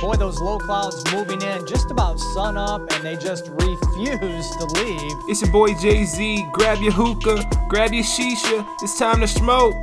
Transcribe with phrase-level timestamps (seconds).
[0.00, 4.64] Boy, those low clouds moving in just about sun up, and they just refuse to
[4.76, 5.12] leave.
[5.28, 6.46] It's your boy Jay Z.
[6.52, 8.66] Grab your hookah, grab your shisha.
[8.80, 9.74] It's time to smoke.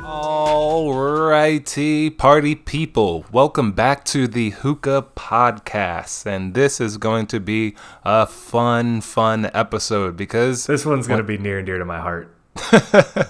[0.00, 3.26] Alrighty, party people.
[3.30, 6.24] Welcome back to the Hookah Podcast.
[6.24, 11.24] And this is going to be a fun, fun episode because This one's going to
[11.24, 12.37] be near and dear to my heart.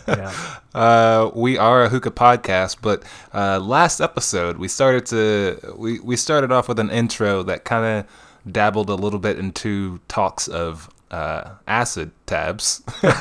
[0.09, 0.33] Yeah.
[0.75, 3.03] uh, we are a hookah podcast, but
[3.35, 7.85] uh, last episode we started to we, we started off with an intro that kind
[8.07, 12.83] of dabbled a little bit into talks of uh, acid tabs.
[13.03, 13.13] it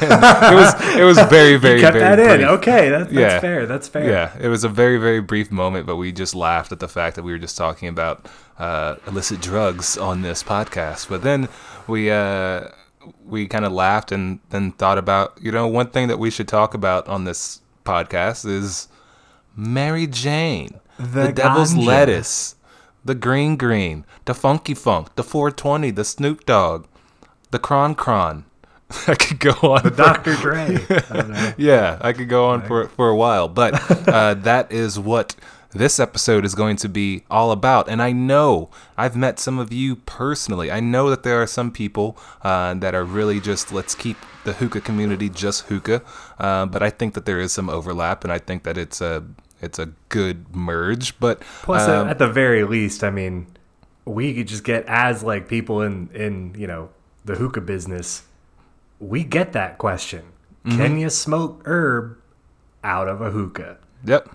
[0.54, 2.38] was it was very very Cut very that in.
[2.40, 2.50] brief.
[2.60, 3.40] Okay, that's, that's Yeah.
[3.40, 3.66] fair.
[3.66, 4.10] That's fair.
[4.10, 7.16] Yeah, it was a very, very brief moment, but we just laughed at the fact
[7.16, 8.28] that we were just talking about
[8.60, 11.08] uh, illicit drugs on this podcast.
[11.08, 11.48] But then
[11.88, 12.68] we uh,
[13.28, 16.48] we kind of laughed and then thought about, you know, one thing that we should
[16.48, 18.88] talk about on this podcast is
[19.56, 21.76] Mary Jane, the, The Devil's.
[21.76, 22.56] Lettuce,
[23.04, 26.86] the Green Green, the Funky Funk, the 420, the Snoop Dogg,
[27.52, 28.46] the Cron Cron.
[29.08, 29.82] I could go on.
[29.82, 30.36] for- Dr.
[30.36, 30.78] Dre.
[30.90, 31.54] I don't know.
[31.58, 33.74] yeah, I could go on for for a while, but
[34.08, 35.36] uh, that is what
[35.78, 37.90] this episode is going to be all about.
[37.90, 40.72] And I know I've met some of you personally.
[40.72, 44.54] I know that there are some people uh, that are really just let's keep the
[44.54, 46.02] hookah community just hookah.
[46.40, 49.24] Uh, but I think that there is some overlap, and I think that it's a
[49.62, 51.20] it's a good merge.
[51.20, 53.48] But Plus, um, at the very least, I mean,
[54.06, 56.90] we could just get as like people in in you know
[57.26, 58.24] the hookah business.
[59.00, 60.24] We get that question:
[60.68, 60.78] Mm-hmm.
[60.78, 62.18] Can you smoke herb
[62.84, 63.78] out of a hookah?
[64.04, 64.30] yep.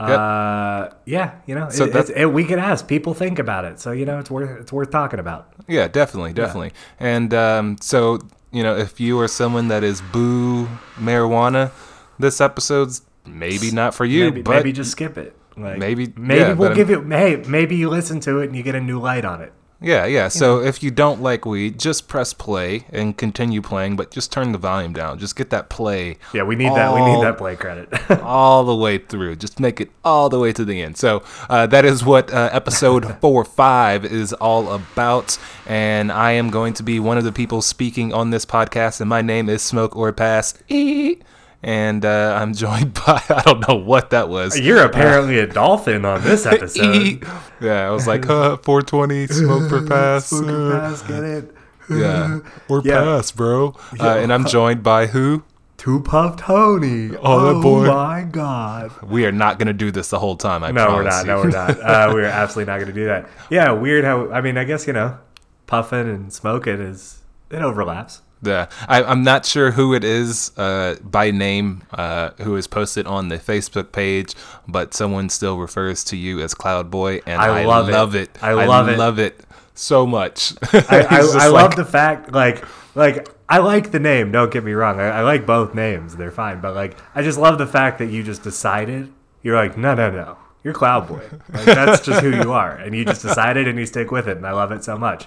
[0.00, 0.08] Yep.
[0.18, 2.88] Uh, yeah, you know, So it, it, we can ask.
[2.88, 5.52] People think about it, so you know, it's worth it's worth talking about.
[5.68, 6.72] Yeah, definitely, definitely.
[6.98, 8.18] And um, so,
[8.50, 10.66] you know, if you are someone that is boo
[10.98, 11.70] marijuana,
[12.18, 14.24] this episode's maybe not for you.
[14.24, 15.36] maybe, but maybe just skip it.
[15.56, 17.02] Like, Maybe- maybe yeah, we'll give you.
[17.02, 19.52] Hey, maybe you listen to it and you get a new light on it.
[19.82, 20.28] Yeah, yeah.
[20.28, 24.52] So if you don't like weed, just press play and continue playing, but just turn
[24.52, 25.18] the volume down.
[25.18, 26.18] Just get that play.
[26.32, 26.94] Yeah, we need that.
[26.94, 27.88] We need that play credit.
[28.22, 29.36] all the way through.
[29.36, 30.96] Just make it all the way to the end.
[30.96, 35.38] So uh, that is what uh, episode four five is all about.
[35.66, 39.00] And I am going to be one of the people speaking on this podcast.
[39.00, 40.54] And my name is Smoke or Pass.
[40.68, 41.18] Ee.
[41.62, 44.58] And uh, I'm joined by I don't know what that was.
[44.58, 47.24] You're apparently a dolphin on this episode.
[47.60, 50.26] Yeah, I was like, huh, 420, smoke for pass.
[50.26, 51.54] Smoke or uh, pass, get it?
[51.88, 53.00] Yeah, or Yeah.
[53.02, 53.76] pass, bro.
[54.00, 55.44] Uh, and I'm joined by who?
[55.76, 57.10] Two Puff Tony.
[57.20, 57.86] Oh, that boy.
[57.86, 58.92] my God.
[59.02, 60.62] We are not going to do this the whole time.
[60.62, 61.24] I No, we're not.
[61.24, 61.32] you.
[61.32, 61.70] No, we're not.
[61.80, 63.28] Uh, we're absolutely not going to do that.
[63.50, 64.30] Yeah, weird how.
[64.30, 65.18] I mean, I guess you know,
[65.66, 68.22] puffing and smoking is it overlaps.
[68.42, 73.06] Yeah, I, I'm not sure who it is uh, by name uh, who is posted
[73.06, 74.34] on the Facebook page,
[74.66, 78.30] but someone still refers to you as Cloud Boy, and I, I love love, it.
[78.34, 78.42] it.
[78.42, 78.92] I love it.
[78.92, 79.40] I love it
[79.74, 80.54] so much.
[80.72, 82.64] I, I, I like- love the fact, like,
[82.96, 84.32] like I like the name.
[84.32, 84.98] Don't get me wrong.
[84.98, 86.16] I, I like both names.
[86.16, 86.60] They're fine.
[86.60, 89.12] But like, I just love the fact that you just decided.
[89.42, 90.36] You're like, no, no, no.
[90.64, 91.22] You're Cloud Boy.
[91.52, 94.36] Like, that's just who you are, and you just decided, and you stick with it.
[94.36, 95.26] And I love it so much.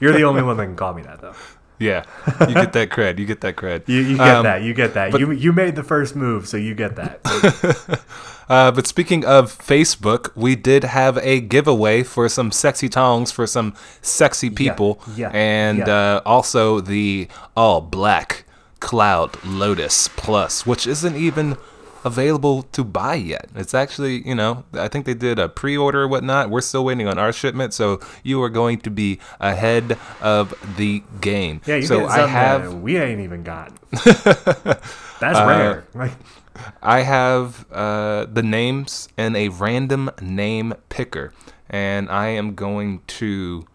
[0.00, 1.34] You're the only one that can call me that, though.
[1.80, 2.04] Yeah,
[2.46, 3.18] you get that cred.
[3.18, 3.82] You get that cred.
[3.88, 4.62] You, you get Um, that.
[4.62, 5.18] You get that.
[5.18, 7.20] you you made the first move, so you get that.
[8.50, 13.46] Uh, but speaking of Facebook, we did have a giveaway for some sexy tongs for
[13.46, 16.16] some sexy people, yeah, and yeah.
[16.16, 18.44] Uh, also the all black
[18.80, 21.56] Cloud Lotus Plus, which isn't even
[22.04, 23.48] available to buy yet.
[23.54, 26.50] It's actually, you know, I think they did a pre-order or whatnot.
[26.50, 31.02] We're still waiting on our shipment, so you are going to be ahead of the
[31.20, 31.60] game.
[31.66, 32.64] Yeah, you so get I have.
[32.64, 33.72] that we ain't even got.
[35.20, 35.86] That's rare.
[35.94, 36.12] Like,
[36.82, 41.32] I have uh, the names in a random name picker,
[41.68, 43.66] and I am going to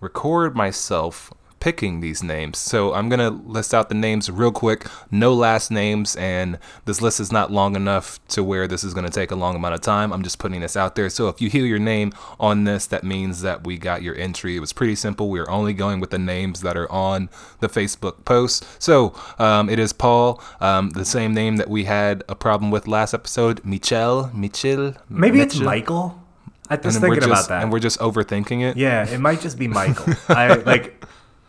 [0.00, 1.32] record myself
[1.64, 2.58] picking these names.
[2.58, 7.20] So I'm gonna list out the names real quick, no last names, and this list
[7.20, 10.12] is not long enough to where this is gonna take a long amount of time.
[10.12, 11.08] I'm just putting this out there.
[11.08, 14.56] So if you hear your name on this, that means that we got your entry.
[14.56, 15.30] It was pretty simple.
[15.30, 17.30] We are only going with the names that are on
[17.60, 18.66] the Facebook post.
[18.78, 22.86] So um, it is Paul, um, the same name that we had a problem with
[22.86, 24.96] last episode, Michel, Michel.
[25.08, 26.20] maybe it's Michael.
[26.68, 27.62] I was And thinking just, about that.
[27.62, 28.76] and we're just overthinking it.
[28.76, 30.12] Yeah, it might just be Michael.
[30.28, 31.02] I like.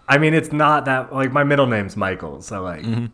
[0.07, 3.06] I mean, it's not that like my middle name's Michael, so like, Mm-hmm.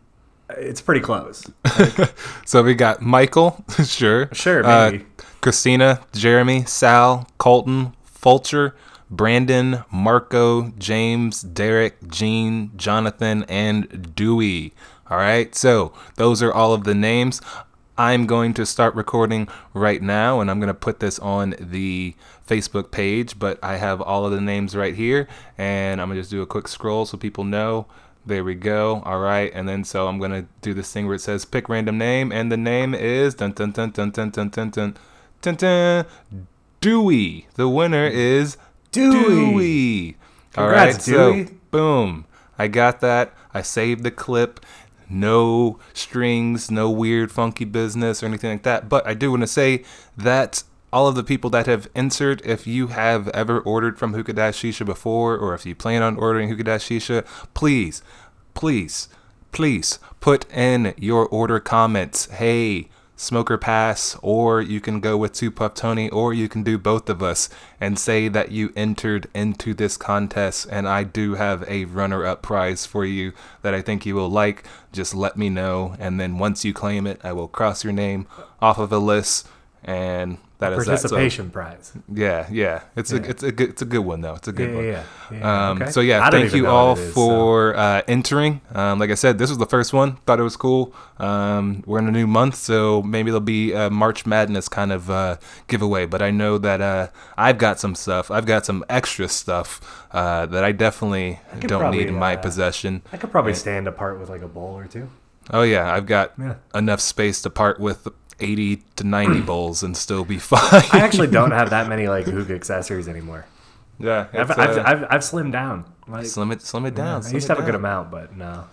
[0.50, 1.44] it's pretty close.
[2.46, 4.28] So we got Michael, sure.
[4.32, 4.98] Sure, Uh.
[5.40, 8.76] Christina, Jeremy, Sal, Colton, Fulcher,
[9.10, 14.72] Brandon, Marco, James, Derek, Gene, Jonathan, and Dewey.
[15.10, 15.54] All right.
[15.54, 17.40] So those are all of the names.
[18.02, 22.16] I'm going to start recording right now, and I'm going to put this on the
[22.44, 23.38] Facebook page.
[23.38, 26.42] But I have all of the names right here, and I'm going to just do
[26.42, 27.86] a quick scroll so people know.
[28.26, 29.02] There we go.
[29.04, 31.98] All right, and then so I'm gonna do this thing where it says pick random
[31.98, 34.96] name, and the name is dun dun dun dun dun dun dun dun
[35.40, 36.06] dun dun
[36.80, 37.48] Dewey.
[37.54, 38.56] The winner is
[38.92, 39.24] Dewey.
[39.24, 40.16] Dewey.
[40.56, 42.26] All Congrats, right, so boom,
[42.58, 43.34] I got that.
[43.52, 44.64] I saved the clip.
[45.12, 48.88] No strings, no weird funky business or anything like that.
[48.88, 49.84] But I do want to say
[50.16, 50.62] that
[50.92, 54.84] all of the people that have answered, if you have ever ordered from Hookah Shisha
[54.84, 58.02] before, or if you plan on ordering Hookah Shisha, please,
[58.54, 59.08] please,
[59.52, 62.26] please put in your order comments.
[62.30, 62.88] Hey,
[63.22, 66.76] Smoke or Pass, or you can go with Two Puff Tony, or you can do
[66.76, 67.48] both of us
[67.80, 70.66] and say that you entered into this contest.
[70.68, 73.32] And I do have a runner up prize for you
[73.62, 74.64] that I think you will like.
[74.92, 75.94] Just let me know.
[76.00, 78.26] And then once you claim it, I will cross your name
[78.60, 79.46] off of a list.
[79.84, 80.98] And that is that.
[81.00, 81.92] So- Participation prize.
[82.12, 82.82] yeah, yeah.
[82.96, 84.34] It's a it's a good it's a good one though.
[84.34, 84.84] It's a good Yeah, one.
[84.86, 85.38] yeah, yeah.
[85.38, 85.90] Yeah, Um, okay.
[85.90, 88.60] So yeah, I thank you all so- for uh, entering.
[88.74, 90.16] Um, like I said, this was the first one.
[90.26, 90.94] Thought it was cool.
[91.18, 95.10] Um, we're in a new month, so maybe there'll be a March Madness kind of
[95.10, 95.36] uh,
[95.68, 96.06] giveaway.
[96.06, 98.30] But I know that uh, I've got some stuff.
[98.30, 99.80] I've got some extra stuff
[100.12, 103.02] uh, that I definitely could don't probably, need in my uh, possession.
[103.12, 105.08] I could probably stand apart with like a bowl or two.
[105.50, 106.54] Oh yeah, I've got Yeah.
[106.74, 108.08] enough space to part with
[108.40, 110.60] 80 to 90 bowls and still be fine.
[110.92, 113.46] I actually don't have that many like hookah accessories anymore.
[113.98, 115.84] yeah, I've, I've, uh, I've, I've slimmed down.
[116.08, 117.18] Like, slim it slim it down.
[117.18, 118.64] I slim used to have a good amount, but no.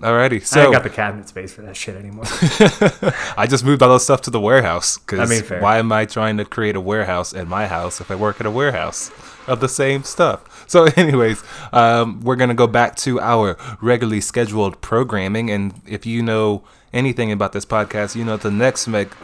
[0.00, 2.24] Alrighty, I so ain't got the cabinet space for that shit anymore.
[3.36, 5.60] I just moved all those stuff to the warehouse because I mean, fair.
[5.60, 8.46] why am I trying to create a warehouse in my house if I work at
[8.46, 9.12] a warehouse
[9.46, 10.40] of the same stuff?
[10.74, 16.22] So, anyways, um, we're gonna go back to our regularly scheduled programming, and if you
[16.22, 19.10] know anything about this podcast, you know the next meg,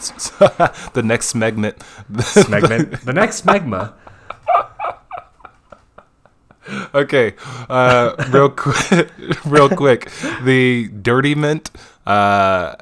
[0.92, 1.78] the next segment,
[2.10, 3.00] Smegma.
[3.04, 3.94] the next smegma.
[6.94, 7.34] okay,
[7.68, 9.10] uh, real quick,
[9.44, 10.10] real quick,
[10.44, 11.70] the Dirty Mint,
[12.06, 12.74] uh,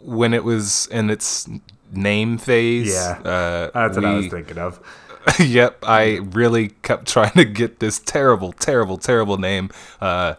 [0.00, 1.48] when it was in its
[1.92, 4.80] name phase, Yeah, uh, That's what I was thinking of.
[5.38, 9.70] yep, I really kept trying to get this terrible, terrible, terrible name.
[10.00, 10.34] Uh,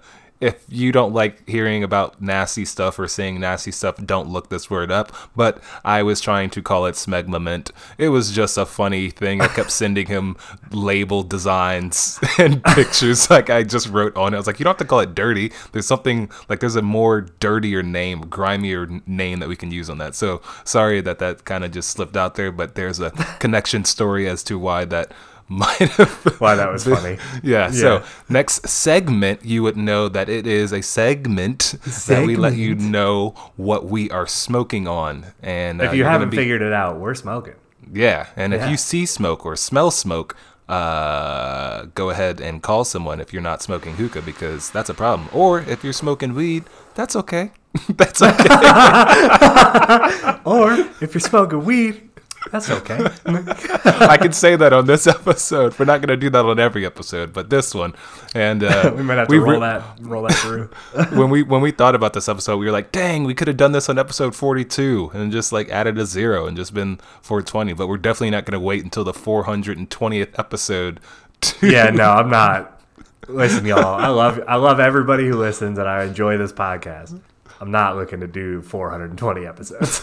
[0.45, 4.69] if you don't like hearing about nasty stuff or saying nasty stuff, don't look this
[4.69, 5.11] word up.
[5.35, 7.71] But I was trying to call it Smegmament.
[7.97, 9.41] It was just a funny thing.
[9.41, 10.37] I kept sending him
[10.71, 13.29] label designs and pictures.
[13.35, 14.37] Like I just wrote on it.
[14.37, 15.51] I was like, you don't have to call it dirty.
[15.71, 19.97] There's something like there's a more dirtier name, grimier name that we can use on
[19.97, 20.15] that.
[20.15, 22.51] So sorry that that kind of just slipped out there.
[22.51, 23.09] But there's a
[23.39, 25.11] connection story as to why that
[25.49, 26.09] might have
[26.39, 27.17] Why that was funny.
[27.43, 31.75] yeah, So next segment, you would know that it is a segment,
[32.07, 35.27] that we let you know what we are smoking on.
[35.43, 37.53] And If uh, you you're haven't be- figured it out, we're smoking.
[37.93, 40.35] yeah, and if you see smoke or smell smoke,
[40.67, 45.29] uh, go ahead and call someone if you're not smoking hookah because that's a problem.
[45.31, 46.63] Or if you're smoking weed,
[46.95, 47.51] that's okay.
[47.89, 48.49] that's okay.
[50.45, 50.71] Or
[51.01, 52.09] if you're smoking weed,
[52.51, 52.99] that's okay.
[53.25, 55.77] I can say that on this episode.
[55.77, 57.93] We're not going to do that on every episode, but this one.
[58.33, 60.69] And uh, we might have to we roll re- that roll that through.
[61.17, 63.57] when we when we thought about this episode, we were like, "Dang, we could have
[63.57, 67.73] done this on episode 42 and just like added a zero and just been 420."
[67.73, 70.99] But we're definitely not going to wait until the 420th episode.
[71.41, 72.81] To, yeah, no, I'm not.
[73.27, 77.19] Listen, y'all, I love I love everybody who listens, and I enjoy this podcast.
[77.59, 80.01] I'm not looking to do 420 episodes.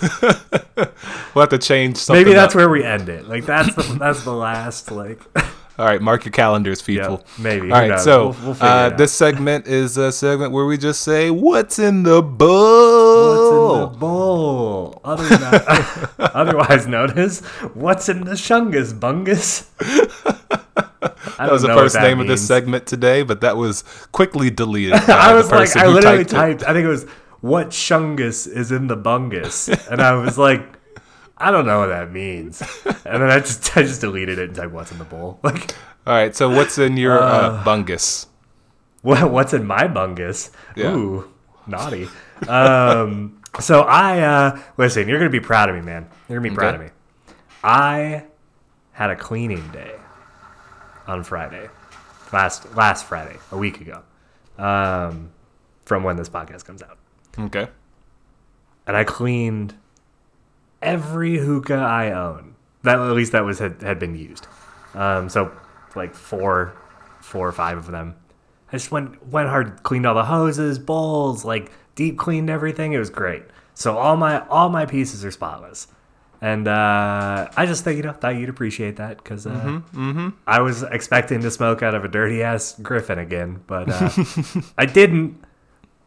[1.35, 2.25] We'll have to change something.
[2.25, 2.57] Maybe that's up.
[2.59, 3.29] where we end it.
[3.29, 5.21] Like that's the that's the last like.
[5.79, 7.25] All right, mark your calendars, people.
[7.39, 7.73] maybe.
[7.73, 11.31] All right, so We'll- we'll uh, this segment is a segment where we just say,
[11.31, 15.01] "What's in the What's bowl?" in the bowl?
[15.03, 17.41] Other than otherwise known as
[17.75, 19.67] what's in the shungus bungus.
[21.39, 24.93] That was the first that name of this segment today, but that was quickly deleted.
[24.95, 26.65] I was like, I literally typed typed.
[26.65, 27.05] I think it was
[27.41, 30.63] what shungus is in the bungus, and I was like,
[31.43, 32.63] I don't know what that means.
[33.05, 35.41] And then I just I just deleted it and typed what's in the bowl.
[35.43, 35.75] Like
[36.07, 38.27] All right, so what's in your uh, bungus?
[39.03, 40.51] what what's in my bungus?
[40.77, 40.95] Yeah.
[40.95, 41.31] Ooh,
[41.67, 42.09] naughty.
[42.49, 45.09] Um, so I uh, listen.
[45.09, 46.09] You're gonna be proud of me, man.
[46.29, 46.89] You're gonna be proud of me.
[47.65, 48.25] I
[48.93, 49.95] had a cleaning day
[51.07, 51.69] on Friday,
[52.33, 54.03] last last Friday, a week ago,
[54.59, 55.31] um,
[55.85, 56.99] from when this podcast comes out.
[57.39, 57.67] Okay.
[58.87, 59.75] and I cleaned
[60.83, 62.55] every hookah I own.
[62.83, 64.47] That at least that was had, had been used.
[64.95, 65.53] Um, so
[65.95, 66.75] like four,
[67.21, 68.17] four or five of them.
[68.69, 72.93] I just went went hard, cleaned all the hoses, bowls, like deep cleaned everything.
[72.93, 73.43] It was great.
[73.75, 75.89] So all my all my pieces are spotless.
[76.41, 79.81] And uh, I just think you know thought you'd appreciate that because uh,
[80.45, 84.11] I was expecting to smoke out of a dirty ass Griffin again, but uh,
[84.79, 85.41] I didn't.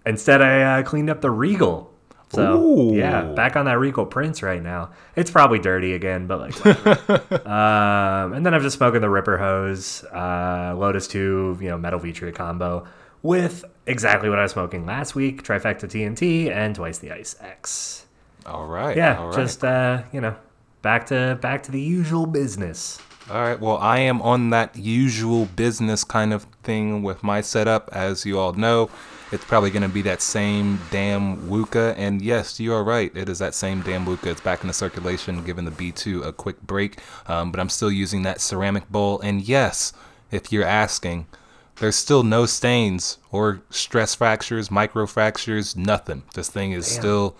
[0.05, 1.91] Instead, I uh, cleaned up the Regal.
[2.29, 2.96] So Ooh.
[2.96, 4.91] yeah, back on that Regal Prince right now.
[5.15, 6.65] It's probably dirty again, but like.
[7.46, 12.00] um, and then I'm just smoking the Ripper Hose, uh, Lotus Two, you know, Metal
[12.00, 12.88] Vitria combo
[13.22, 18.05] with exactly what I was smoking last week: Trifecta TNT and Twice the Ice X.
[18.46, 18.96] All right.
[18.96, 19.36] Yeah, all right.
[19.36, 20.36] just uh, you know,
[20.82, 23.00] back to back to the usual business.
[23.29, 23.60] All right.
[23.60, 27.89] Well, I am on that usual business kind of thing with my setup.
[27.91, 28.89] As you all know,
[29.36, 31.94] it's probably going to be that same damn Wookah.
[31.98, 33.15] And yes, you are right.
[33.15, 34.27] It is that same damn Wookah.
[34.27, 37.00] It's back in the circulation, giving the B2 a quick break.
[37.27, 39.20] Um, but I'm still using that ceramic bowl.
[39.20, 39.94] And yes,
[40.32, 41.27] if you're asking,
[41.75, 46.24] there's still no stains or stress fractures, micro fractures, nothing.
[46.34, 47.36] This thing is still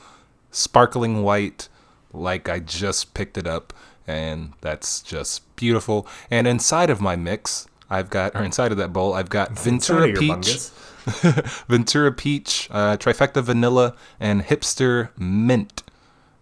[0.52, 1.70] sparkling white
[2.14, 3.74] like I just picked it up
[4.08, 6.08] and that's just beautiful.
[6.30, 10.08] And inside of my mix, I've got or inside of that bowl, I've got Ventura
[10.08, 10.72] Inside of your peach, bungus.
[11.68, 15.84] Ventura peach, uh, trifecta vanilla, and hipster mint.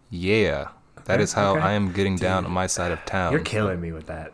[0.09, 0.69] Yeah,
[1.05, 1.61] that Okay, is how okay.
[1.61, 3.31] I am getting down on my side of town.
[3.31, 4.33] You're killing me with that.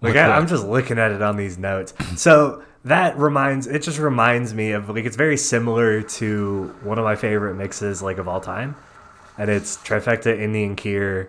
[0.00, 1.94] Like With I, I'm just looking at it on these notes.
[2.16, 7.04] So that reminds it just reminds me of like it's very similar to one of
[7.04, 8.76] my favorite mixes like of all time,
[9.38, 11.28] and it's trifecta Indian Kier,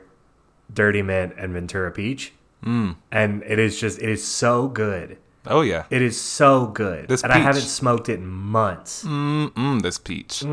[0.73, 2.33] Dirty Mint, and Ventura Peach.
[2.65, 2.95] Mm.
[3.11, 5.17] And it is just it is so good.
[5.47, 9.03] Oh yeah, It is so good, This and I haven't smoked it in months.
[9.03, 10.43] mm this peach.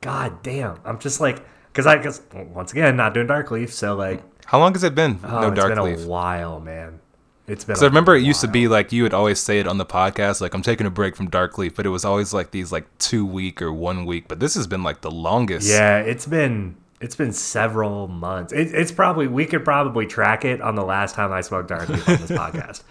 [0.00, 1.42] God damn, I'm just like
[1.72, 4.94] because I guess once again not doing dark leaf, so like How long has it
[4.94, 5.18] been?
[5.24, 6.04] oh, no it's dark been leaf.
[6.04, 7.00] a while, man.
[7.46, 7.76] It's been.
[7.76, 9.86] So I remember it used to be like you would always say it on the
[9.86, 12.70] podcast, like I'm taking a break from Dark Leaf, but it was always like these
[12.70, 14.28] like two week or one week.
[14.28, 15.66] But this has been like the longest.
[15.66, 18.52] Yeah, it's been it's been several months.
[18.52, 21.88] It, it's probably we could probably track it on the last time I smoked dark
[21.88, 22.82] leaf on this podcast.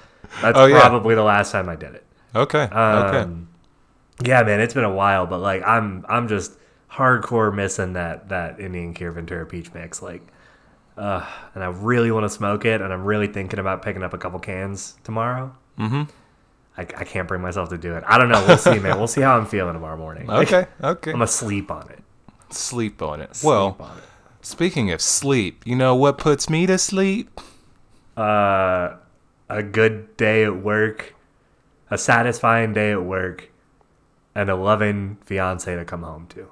[0.42, 0.80] That's Oh, yeah.
[0.82, 2.06] probably the last time I did it.
[2.36, 2.64] Okay.
[2.64, 2.72] okay.
[3.20, 3.48] Um,
[4.24, 6.54] Yeah, man, it's been a while, but like I'm I'm just
[6.92, 10.02] hardcore missing that that Indian Cure Ventura peach mix.
[10.02, 10.22] Like,
[10.98, 14.14] uh, and I really want to smoke it, and I'm really thinking about picking up
[14.14, 15.56] a couple cans tomorrow.
[15.80, 16.04] Mm-hmm.
[16.78, 18.04] I, I can't bring myself to do it.
[18.08, 18.44] I don't know.
[18.48, 18.98] We'll see, man.
[18.98, 20.30] We'll see how I'm feeling tomorrow morning.
[20.30, 20.68] Okay.
[20.84, 21.12] Okay.
[21.12, 21.30] I'm gonna
[21.72, 22.50] on it.
[22.52, 23.36] sleep on it.
[23.36, 24.04] Sleep well, on it.
[24.42, 27.40] speaking of sleep, you know what puts me to sleep?
[28.16, 28.96] uh,
[29.50, 31.16] a good day at work,
[31.90, 33.50] a satisfying day at work,
[34.36, 36.50] and a loving fiance to come home to.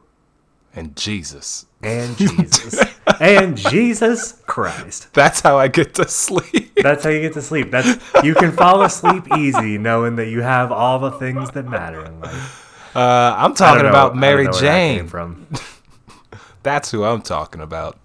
[0.74, 1.66] And Jesus.
[1.82, 2.84] And Jesus.
[3.22, 5.14] and Jesus Christ.
[5.14, 6.74] That's how I get to sleep.
[6.76, 7.72] That's how you get to sleep.
[7.72, 12.04] That's you can fall asleep easy knowing that you have all the things that matter
[12.04, 12.96] in life.
[12.96, 15.08] Uh, I'm talking know- about Mary Jane.
[15.08, 15.48] from.
[16.64, 18.00] That's who I'm talking about.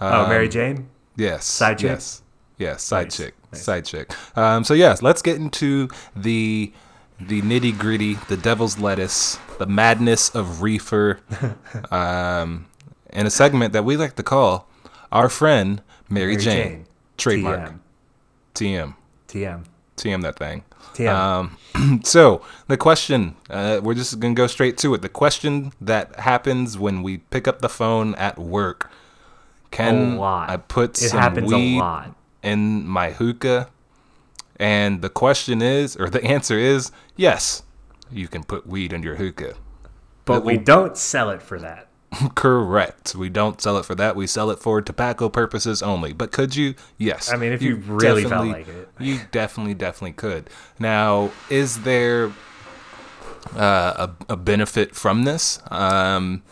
[0.00, 0.88] Oh, Mary Jane?
[1.16, 1.44] Yes.
[1.44, 1.90] Side chick?
[1.90, 2.22] Yes.
[2.58, 3.34] Yes, side Nice, chick.
[3.56, 4.12] Side chick.
[4.36, 6.72] Um, so yes, let's get into the
[7.18, 11.20] the nitty gritty, the devil's lettuce, the madness of reefer,
[11.90, 12.66] um,
[13.10, 14.68] in a segment that we like to call
[15.10, 16.68] our friend Mary, Mary Jane.
[16.68, 16.86] Jane.
[17.16, 17.72] Trademark.
[18.54, 18.94] TM.
[18.94, 18.94] TM.
[19.28, 19.64] TM.
[19.96, 20.64] TM that thing.
[20.94, 21.12] TM.
[21.12, 25.02] Um, so the question, uh, we're just gonna go straight to it.
[25.02, 28.90] The question that happens when we pick up the phone at work:
[29.70, 30.18] Can.
[30.50, 32.15] I put It some happens weed a lot.
[32.42, 33.68] In my hookah?
[34.58, 37.62] And the question is, or the answer is, yes,
[38.10, 39.54] you can put weed in your hookah.
[40.24, 41.88] But we don't sell it for that.
[42.34, 43.14] Correct.
[43.14, 44.16] We don't sell it for that.
[44.16, 46.12] We sell it for tobacco purposes only.
[46.12, 46.74] But could you?
[46.98, 47.32] Yes.
[47.32, 48.88] I mean, if you really felt like it.
[48.98, 50.48] You definitely, definitely could.
[50.78, 52.32] Now, is there
[53.54, 55.60] uh, a, a benefit from this?
[55.70, 56.42] Um,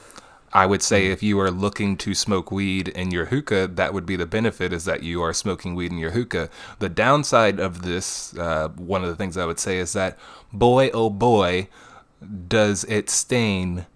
[0.54, 4.06] I would say if you are looking to smoke weed in your hookah, that would
[4.06, 6.48] be the benefit is that you are smoking weed in your hookah.
[6.78, 10.16] The downside of this, uh, one of the things I would say is that,
[10.52, 11.68] boy, oh boy,
[12.48, 13.86] does it stain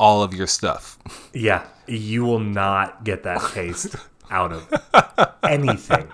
[0.00, 0.98] all of your stuff.
[1.34, 3.94] Yeah, you will not get that taste
[4.30, 6.08] out of anything.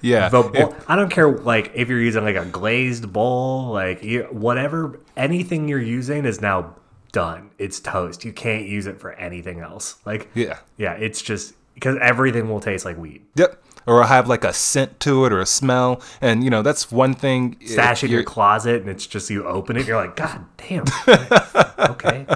[0.00, 0.30] Yeah.
[0.30, 4.22] The bowl, I don't care like if you're using like a glazed bowl, like you,
[4.30, 6.74] whatever anything you're using is now
[7.12, 7.50] done.
[7.58, 8.24] It's toast.
[8.24, 9.96] You can't use it for anything else.
[10.04, 10.58] Like yeah.
[10.76, 13.22] yeah, it's just because everything will taste like weed.
[13.36, 13.62] Yep.
[13.86, 16.02] Or have like a scent to it or a smell.
[16.20, 17.56] And, you know, that's one thing.
[17.64, 20.84] Stash in your closet and it's just you open it, you're like, God damn.
[21.90, 22.26] okay.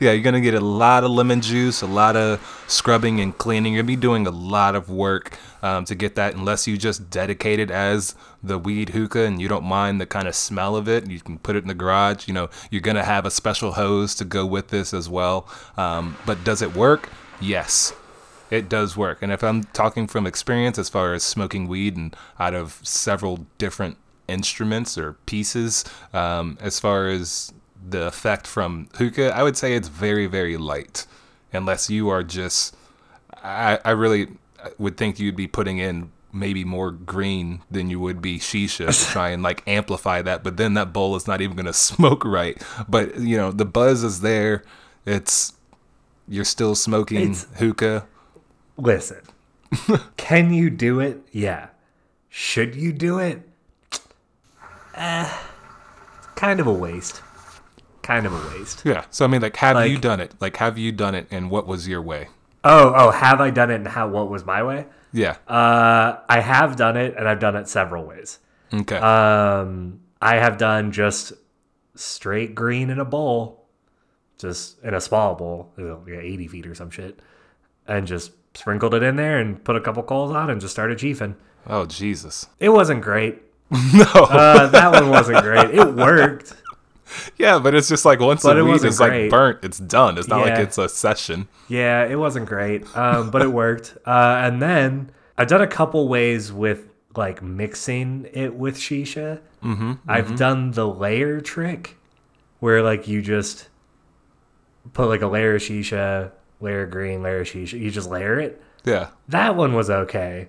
[0.00, 3.74] Yeah, you're to get a lot of lemon juice, a lot of scrubbing and cleaning.
[3.74, 7.08] You're to be doing a lot of work um, to get that unless you just
[7.10, 10.88] dedicate it as the weed hookah and you don't mind the kind of smell of
[10.88, 11.08] it.
[11.08, 12.26] You can put it in the garage.
[12.26, 15.48] You know, you're to have a special hose to go with this as well.
[15.76, 17.08] Um, but does it work?
[17.42, 17.92] yes,
[18.50, 19.22] it does work.
[19.22, 23.46] And if I'm talking from experience as far as smoking weed and out of several
[23.58, 23.96] different
[24.28, 27.52] instruments or pieces, um, as far as
[27.88, 31.06] the effect from hookah, I would say it's very, very light.
[31.52, 32.74] Unless you are just,
[33.42, 34.28] I, I really
[34.78, 39.12] would think you'd be putting in maybe more green than you would be shisha to
[39.12, 40.42] try and like amplify that.
[40.42, 42.60] But then that bowl is not even going to smoke right.
[42.88, 44.62] But you know, the buzz is there.
[45.04, 45.52] It's,
[46.28, 48.06] you're still smoking It's- hookah.
[48.78, 49.20] Listen,
[50.16, 51.20] can you do it?
[51.32, 51.68] Yeah.
[52.30, 53.42] Should you do it?
[54.94, 55.30] Eh,
[56.34, 57.20] kind of a waste.
[58.02, 58.82] Kind of a waste.
[58.84, 59.04] Yeah.
[59.10, 60.34] So I mean, like, have you done it?
[60.40, 62.28] Like, have you done it, and what was your way?
[62.64, 64.86] Oh, oh, have I done it and how what was my way?
[65.12, 65.36] Yeah.
[65.48, 68.38] Uh, I have done it and I've done it several ways.
[68.72, 68.96] okay.
[68.96, 71.32] Um, I have done just
[71.96, 73.66] straight green in a bowl,
[74.38, 77.18] just in a small bowl, like 80 feet or some shit,
[77.88, 80.98] and just sprinkled it in there and put a couple coals on and just started
[80.98, 81.34] chiefing.
[81.66, 82.46] oh Jesus.
[82.60, 83.42] It wasn't great.
[83.94, 84.04] No.
[84.04, 85.70] Uh, that one wasn't great.
[85.74, 86.54] It worked.
[87.36, 90.18] Yeah, but it's just like once but the weed is like burnt, it's done.
[90.18, 91.48] It's not like it's a session.
[91.68, 93.96] Yeah, it wasn't great, um, but it worked.
[94.06, 99.40] Uh, and then I've done a couple ways with like mixing it with shisha.
[99.62, 101.96] Mm-hmm, I've done the layer trick,
[102.60, 103.68] where like you just
[104.92, 107.78] put like a layer of shisha, layer of green, layer of shisha.
[107.78, 108.62] You just layer it.
[108.84, 109.08] Yeah.
[109.28, 110.48] That one was okay.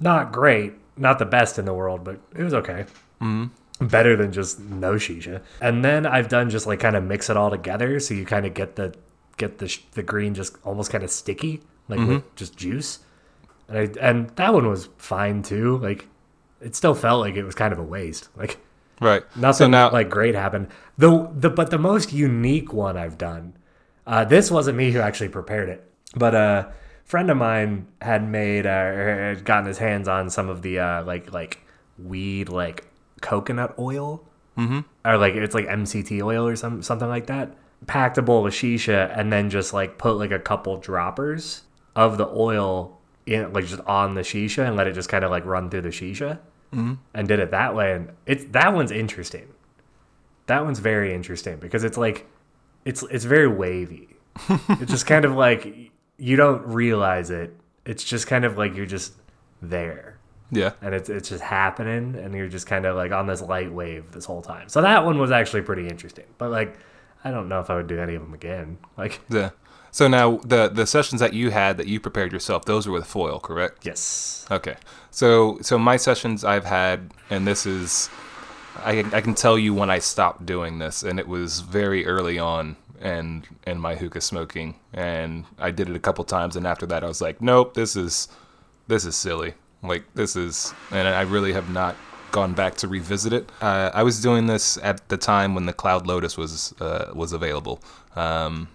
[0.00, 2.86] Not great, not the best in the world, but it was okay.
[3.20, 3.46] Mm-hmm.
[3.80, 5.42] Better than just no shisha.
[5.60, 8.46] And then I've done just like kind of mix it all together, so you kind
[8.46, 8.94] of get the
[9.36, 13.00] get the the green just almost kind of sticky, like with just juice.
[13.68, 15.78] And I, and that one was fine too.
[15.78, 16.06] Like
[16.60, 18.28] it still felt like it was kind of a waste.
[18.36, 18.58] Like
[19.00, 19.22] Right.
[19.36, 20.68] Nothing So now, like great happened.
[20.96, 23.54] The the but the most unique one I've done.
[24.06, 26.72] Uh, this wasn't me who actually prepared it, but a
[27.04, 30.78] friend of mine had made uh, or had gotten his hands on some of the
[30.78, 31.60] uh, like like
[31.98, 32.86] weed like
[33.24, 34.22] coconut oil,
[34.56, 34.80] mm-hmm.
[35.04, 37.56] or like it's like MCT oil or some something like that.
[37.86, 41.62] Packed a bowl of shisha and then just like put like a couple droppers
[41.96, 45.30] of the oil in like just on the shisha and let it just kind of
[45.30, 46.38] like run through the shisha
[47.14, 47.94] and did it that way.
[47.94, 49.48] And it's that one's interesting.
[50.46, 52.26] That one's very interesting because it's like
[52.84, 54.08] it's it's very wavy.
[54.68, 57.56] It's just kind of like you don't realize it.
[57.86, 59.14] It's just kind of like you're just
[59.62, 60.18] there
[60.50, 60.72] yeah.
[60.82, 64.10] and it's it's just happening and you're just kind of like on this light wave
[64.12, 66.76] this whole time so that one was actually pretty interesting but like
[67.24, 69.50] i don't know if i would do any of them again like Yeah.
[69.90, 73.06] So now the the sessions that you had that you prepared yourself, those were with
[73.06, 73.86] foil, correct?
[73.86, 74.74] yes Okay.
[75.12, 78.10] So so my sessions I've had, and this is,
[78.84, 82.06] I can- I can tell you when I stopped doing this, and it was very
[82.06, 86.66] early on, and in my hookah smoking, and I did it a couple times, and
[86.66, 88.26] after that I was like, nope, this is,
[88.88, 89.54] this is silly.
[89.84, 91.94] Like this is, and I really have not
[92.32, 93.48] gone back to revisit it.
[93.60, 97.32] Uh, I was doing this at the time when the Cloud Lotus was uh, was
[97.32, 97.80] available.
[98.16, 98.68] Um,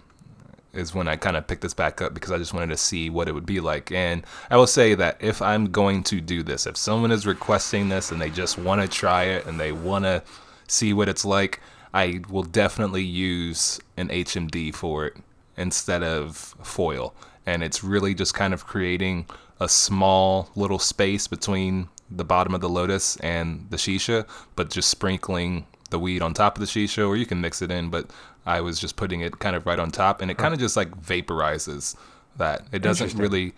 [0.72, 3.10] is when I kind of picked this back up because I just wanted to see
[3.10, 3.90] what it would be like.
[3.90, 7.88] And I will say that if I'm going to do this, if someone is requesting
[7.88, 10.22] this and they just want to try it and they want to
[10.68, 11.60] see what it's like,
[11.92, 15.16] I will definitely use an HMD for it
[15.56, 17.14] instead of foil.
[17.46, 19.26] And it's really just kind of creating
[19.60, 24.88] a small little space between the bottom of the lotus and the shisha, but just
[24.88, 27.90] sprinkling the weed on top of the shisha, or you can mix it in.
[27.90, 28.10] But
[28.46, 30.76] I was just putting it kind of right on top, and it kind of just
[30.76, 31.94] like vaporizes
[32.36, 32.62] that.
[32.72, 33.52] It doesn't really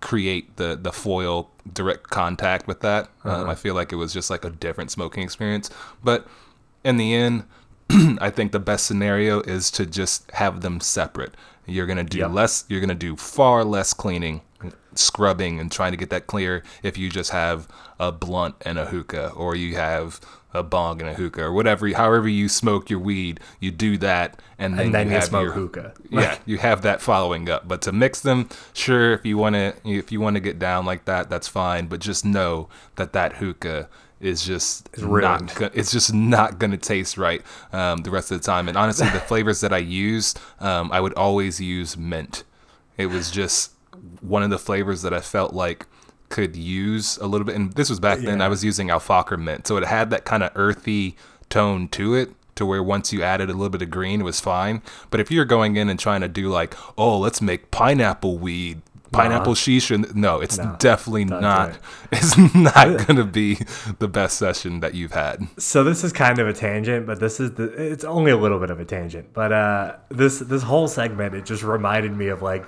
[0.00, 3.08] create the the foil direct contact with that.
[3.24, 5.70] Um, I feel like it was just like a different smoking experience.
[6.04, 6.26] But
[6.84, 7.44] in the end,
[8.20, 11.34] I think the best scenario is to just have them separate.
[11.66, 12.30] You're gonna do Yep.
[12.32, 12.64] less.
[12.68, 14.40] You're gonna do far less cleaning,
[14.98, 18.86] scrubbing, and trying to get that clear if you just have a blunt and a
[18.86, 20.20] hookah, or you have
[20.54, 21.88] a bong and a hookah, or whatever.
[21.92, 25.28] However you smoke your weed, you do that, and then, and then you, you, have
[25.28, 27.68] smoke your, hookah yeah, you have that following up.
[27.68, 30.84] But to mix them, sure, if you want to, if you want to get down
[30.86, 31.86] like that, that's fine.
[31.86, 33.88] But just know that that hookah
[34.20, 35.46] is just ruined.
[35.46, 35.54] not.
[35.54, 38.68] go- It's just not going to taste right um, the rest of the time.
[38.68, 42.44] And honestly, the flavors that I used, um, I would always use mint.
[42.96, 43.72] It was just
[44.20, 45.86] one of the flavors that I felt like
[46.28, 47.56] could use a little bit.
[47.56, 48.40] And this was back then.
[48.42, 51.16] I was using Al Fakher mint, so it had that kind of earthy
[51.48, 52.32] tone to it.
[52.56, 54.82] To where once you added a little bit of green, it was fine.
[55.10, 58.82] But if you're going in and trying to do like, oh, let's make pineapple weed,
[59.12, 61.70] pineapple shisha, no, it's No, definitely not.
[61.70, 61.76] it.
[62.12, 63.58] It's not gonna be
[64.00, 65.46] the best session that you've had.
[65.56, 68.58] so this is kind of a tangent but this is the it's only a little
[68.58, 72.42] bit of a tangent but uh this this whole segment it just reminded me of
[72.42, 72.66] like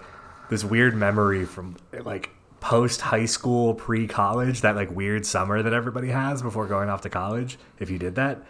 [0.50, 5.72] this weird memory from like post high school, pre college, that like weird summer that
[5.72, 7.58] everybody has before going off to college.
[7.78, 8.42] If you did that,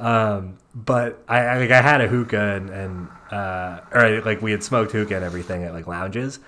[0.00, 4.50] um, but I, I like I had a hookah and, and uh, or like we
[4.50, 6.40] had smoked hookah and everything at like lounges,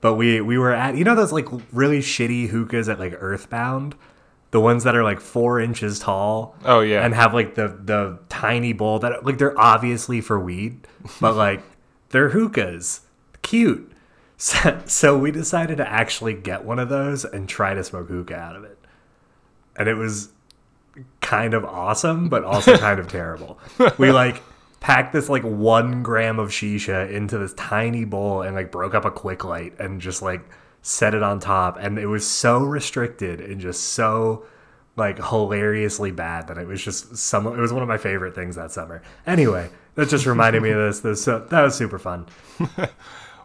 [0.00, 3.96] but we we were at you know those like really shitty hookahs at like Earthbound.
[4.52, 6.56] The ones that are like four inches tall.
[6.64, 7.04] Oh, yeah.
[7.04, 10.88] and have like the the tiny bowl that like they're obviously for weed,
[11.20, 11.62] but like
[12.10, 13.02] they're hookahs,
[13.42, 13.89] cute.
[14.40, 18.34] So, so we decided to actually get one of those and try to smoke hookah
[18.34, 18.78] out of it,
[19.76, 20.30] and it was
[21.20, 23.58] kind of awesome, but also kind of terrible.
[23.98, 24.42] We like
[24.80, 29.04] packed this like one gram of shisha into this tiny bowl and like broke up
[29.04, 30.40] a quick light and just like
[30.80, 34.46] set it on top, and it was so restricted and just so
[34.96, 37.46] like hilariously bad that it was just some.
[37.46, 39.02] It was one of my favorite things that summer.
[39.26, 41.00] Anyway, that just reminded me of this.
[41.00, 42.26] This so, that was super fun.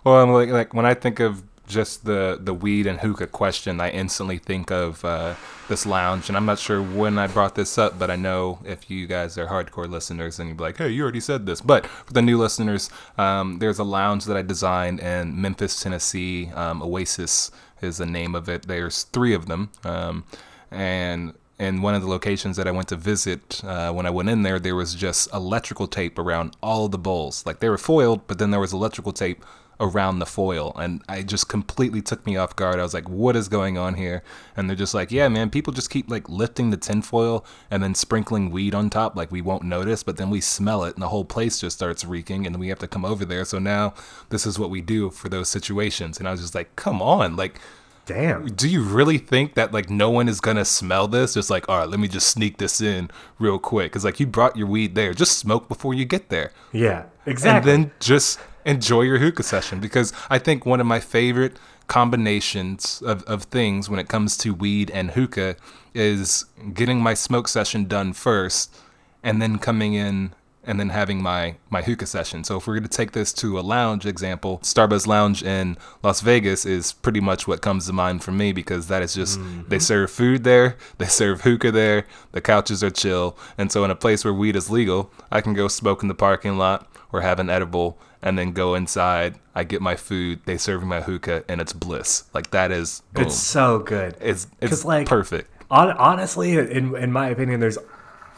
[0.06, 3.82] Well, I'm like, like when I think of just the the weed and hookah question,
[3.82, 5.34] I instantly think of uh,
[5.68, 8.92] this lounge, and I'm not sure when I brought this up, but I know if
[8.92, 11.88] you guys are hardcore listeners, and you'd be like, "Hey, you already said this." But
[11.88, 16.52] for the new listeners, um, there's a lounge that I designed in Memphis, Tennessee.
[16.54, 17.50] Um, Oasis
[17.82, 18.68] is the name of it.
[18.68, 20.24] There's three of them, um,
[20.70, 24.30] and in one of the locations that I went to visit, uh, when I went
[24.30, 27.44] in there, there was just electrical tape around all the bowls.
[27.44, 29.44] Like they were foiled, but then there was electrical tape
[29.80, 30.74] around the foil.
[30.76, 32.80] And I just completely took me off guard.
[32.80, 34.24] I was like, what is going on here?
[34.56, 37.94] And they're just like, yeah, man, people just keep like lifting the tinfoil and then
[37.96, 39.16] sprinkling weed on top.
[39.16, 42.06] Like we won't notice, but then we smell it and the whole place just starts
[42.06, 43.46] reeking and we have to come over there.
[43.46, 43.94] So now
[44.30, 46.20] this is what we do for those situations.
[46.20, 47.36] And I was just like, come on.
[47.36, 47.60] Like,
[48.06, 48.46] Damn.
[48.46, 51.34] do you really think that like no one is gonna smell this?
[51.34, 53.10] Just like, all right, let me just sneak this in
[53.40, 53.92] real quick.
[53.92, 57.72] Cause like you brought your weed there, just smoke before you get there, Yeah, exactly.
[57.74, 59.80] and then just enjoy your hookah session.
[59.80, 64.54] Because I think one of my favorite combinations of, of things when it comes to
[64.54, 65.56] weed and hookah
[65.94, 68.76] is getting my smoke session done first,
[69.24, 70.34] and then coming in
[70.68, 72.44] and then having my my hookah session.
[72.44, 76.22] So if we're going to take this to a lounge example, Starbuzz Lounge in Las
[76.22, 79.70] Vegas is pretty much what comes to mind for me because that is just mm-hmm.
[79.70, 83.92] they serve food there, they serve hookah there, the couches are chill, and so in
[83.92, 87.22] a place where weed is legal, I can go smoke in the parking lot or
[87.22, 89.36] have an edible and then go inside.
[89.54, 92.26] I get my food, they serve me my hookah, and it's bliss.
[92.34, 93.26] Like that is boom.
[93.26, 94.18] it's so good.
[94.20, 95.50] It's it's like, perfect.
[95.72, 97.78] Hon- honestly, in in my opinion, there's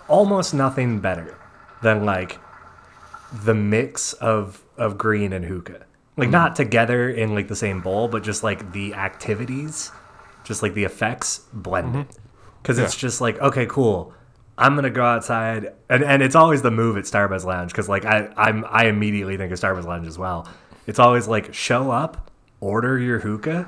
[0.07, 1.37] almost nothing better
[1.81, 2.39] than like
[3.33, 5.85] the mix of of green and hookah.
[6.15, 6.63] Like not mm-hmm.
[6.63, 9.91] together in like the same bowl, but just like the activities,
[10.43, 12.07] just like the effects blended.
[12.61, 12.85] Because mm-hmm.
[12.85, 13.07] it's Yeah.
[13.07, 14.13] just like okay, cool.
[14.57, 18.05] I'm gonna go outside, and, and it's always the move at Starbuzz Lounge because like
[18.05, 20.47] I I'm I immediately think of Starbuzz Lounge as well.
[20.87, 23.67] It's always like show up, order your hookah,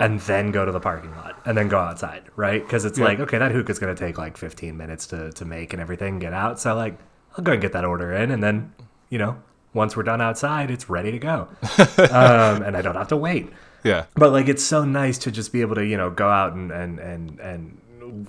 [0.00, 2.62] and then go to the parking lot and then go outside, right?
[2.62, 3.06] Because it's Yeah.
[3.06, 6.32] like, okay, that hookah's gonna take like 15 minutes to, to make and everything, get
[6.34, 6.60] out.
[6.60, 6.98] So like,
[7.36, 8.72] I'll go and get that order in, and then
[9.08, 9.38] you know,
[9.72, 11.48] once we're done outside, it's ready to go,
[12.10, 13.48] um, and I don't have to wait.
[13.84, 14.04] Yeah.
[14.14, 16.70] But like, it's so nice to just be able to you know go out and
[16.70, 17.78] and and and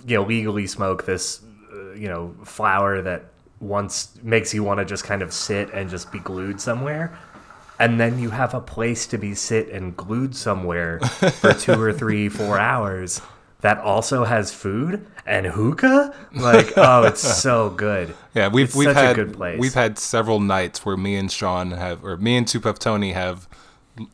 [0.06, 1.42] you know legally smoke this
[2.00, 3.26] you know flower that
[3.60, 7.18] once makes you want to just kind of sit and just be glued somewhere
[7.80, 11.00] and then you have a place to be sit and glued somewhere
[11.42, 13.22] for two or three four hours
[13.62, 18.88] that also has food and hookah like oh it's so good Yeah, we've It's we've
[18.88, 19.60] such a had good place.
[19.60, 23.48] we've had several nights where me and Sean have, or me and Two Tony have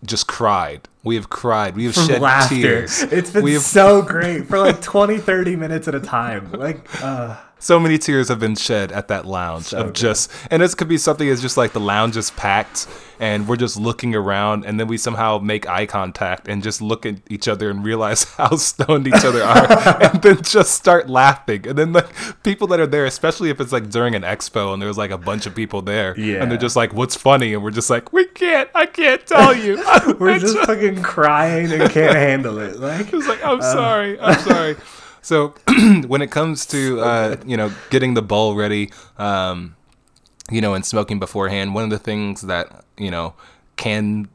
[0.03, 0.89] just cried.
[1.03, 1.75] We have cried.
[1.75, 3.01] We have from shed laughter tears.
[3.03, 7.37] it's been have so great for like 20 30 minutes at a time like uh
[7.65, 9.95] so many tears have been shed at that lounge of good.
[9.95, 12.87] just, and this could be something as just like the lounge is packed
[13.19, 17.05] and we're just looking around, and then we somehow make eye contact and just look
[17.05, 21.67] at each other and realize how stoned each other are, and then just start laughing.
[21.67, 24.81] And then like people that are there, especially if it's like during an expo and
[24.81, 26.41] there's like a bunch of people there, yeah.
[26.41, 29.55] and they're just like, "What's funny?" and we're just like, "We can't, I can't tell
[29.55, 29.83] you."
[30.19, 34.39] we're just fucking crying and can't handle it like It's like, I'm uh, sorry, I'm
[34.41, 34.75] sorry.
[35.25, 35.55] So
[36.05, 39.75] when it comes to uh, you know getting the bowl ready, um,
[40.51, 43.33] you know, and smoking beforehand, one of the things that you know
[43.75, 44.27] can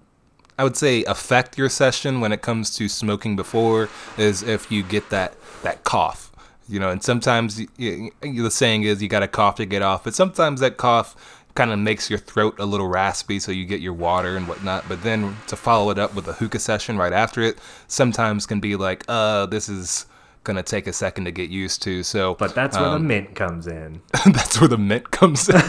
[0.59, 4.83] I would say affect your session when it comes to smoking before is if you
[4.83, 6.33] get that that cough.
[6.69, 9.83] You know, and sometimes y y the saying is you got to cough to get
[9.83, 11.15] off, but sometimes that cough
[11.55, 14.89] kind of makes your throat a little raspy, so you get your water and whatnot.
[14.89, 18.59] But then to follow it up with a hookah session right after it, sometimes can
[18.59, 20.07] be like, uh, this is
[20.45, 22.03] gonna take a second to get used to.
[22.03, 25.57] So, but that's where the um, mint comes in that's where the mint comes in.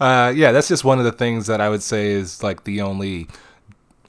[0.00, 2.80] uh, yeah, that's just one of the things that I would say is like the
[2.80, 3.28] only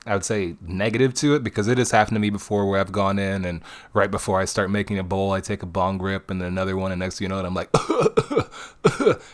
[0.10, 2.91] I would say negative to it because it has happened to me before where I've
[2.91, 3.62] gone in and
[3.93, 6.75] right before I start making a bowl, I take a bong grip and then another
[6.75, 7.69] one, and next thing you know, it, I'm like,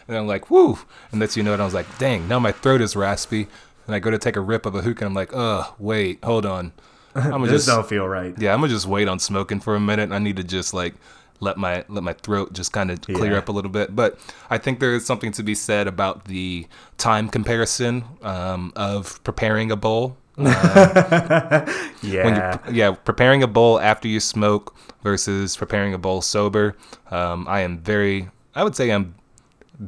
[0.08, 0.78] and I'm like, woo,
[1.12, 3.48] and next you know, it, I was like, dang, now my throat is raspy,
[3.86, 6.22] and I go to take a rip of a hook, and I'm like, uh, wait,
[6.26, 6.74] hold on,
[7.34, 8.34] I'm This just don't feel right.
[8.38, 10.12] yeah, I'm gonna just wait on smoking for a minute.
[10.12, 10.94] I need to just like
[11.40, 13.38] let my let my throat just kind of clear Yeah.
[13.38, 13.96] up a little bit.
[13.96, 14.18] But
[14.50, 19.72] I think there is something to be said about the time comparison um, of preparing
[19.72, 20.18] a bowl.
[20.38, 21.66] Yeah.
[22.06, 26.76] When you, yeah, preparing a bowl after you smoke versus preparing a bowl sober.
[27.10, 29.16] Um, I am very, I would say I'm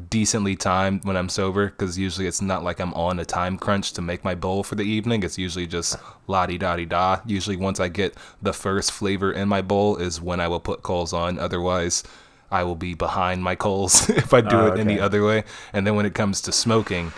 [0.10, 3.94] decently timed when I'm sober because usually it's not like I'm on a time crunch
[3.94, 5.24] to make my bowl for the evening.
[5.24, 5.98] It's usually just
[6.28, 7.20] la di da di da.
[7.26, 10.84] Usually, once I get the first flavor in my bowl, is when I will put
[10.84, 11.40] coals on.
[11.40, 12.04] Otherwise,
[12.52, 15.44] I will be behind my coals if I do Oh, it any other way.
[15.74, 17.12] And then when it comes to smoking,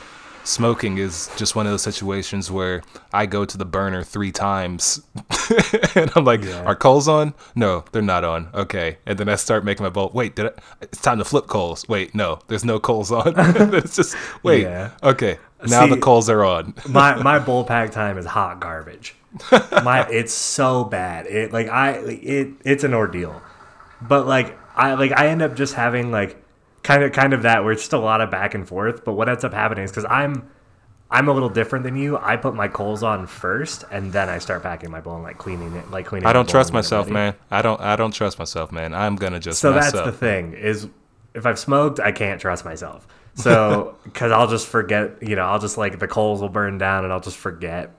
[0.49, 2.81] smoking is just one of those situations where
[3.13, 5.01] I go to the burner three times
[5.95, 6.63] and I'm like, Yeah.
[6.63, 7.33] are coals on?
[7.55, 8.49] No, they're not on.
[8.53, 8.97] Okay.
[9.05, 10.11] And then I start making my bowl.
[10.13, 10.51] Wait, did I?
[10.81, 11.87] It's time to flip coals.
[11.87, 13.33] Wait, no, there's no coals on.
[13.75, 14.63] it's just, wait.
[14.63, 14.91] Yeah.
[15.03, 15.37] Okay.
[15.67, 16.73] Now the See- coals are on.
[16.89, 19.15] my my bowl pack time is hot garbage.
[19.51, 21.27] My it's so bad.
[21.27, 23.41] It like I it it's an ordeal.
[24.01, 26.41] But like I like I end up just having like
[26.89, 29.05] kind of kind of that where it's just a lot of back and forth.
[29.05, 30.49] But what ends up happening is because I'm
[31.11, 32.17] I'm a little different than you.
[32.17, 35.37] I put my coals on first, and then I start packing my bowl and like
[35.37, 36.27] cleaning it, like cleaning.
[36.27, 37.35] I don't trust and get it myself, man.
[37.51, 37.79] I don't.
[37.79, 38.93] I don't trust myself, man.
[38.95, 40.05] I'm gonna just So that's up.
[40.05, 40.87] the thing is
[41.35, 43.07] if I've smoked, I can't trust myself.
[43.35, 47.03] So because I'll just forget, you know, I'll just like the coals will burn down
[47.03, 47.91] and I'll just forget,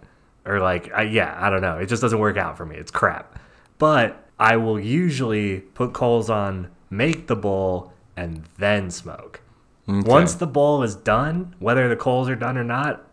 [0.44, 1.78] or like I, yeah, I don't know.
[1.78, 2.74] It just doesn't work out for me.
[2.74, 3.38] It's crap.
[3.78, 9.40] But I will usually put coals on, make the bowl, and then smoke.
[9.86, 13.04] Once the bowl is done, whether the coals are done or not,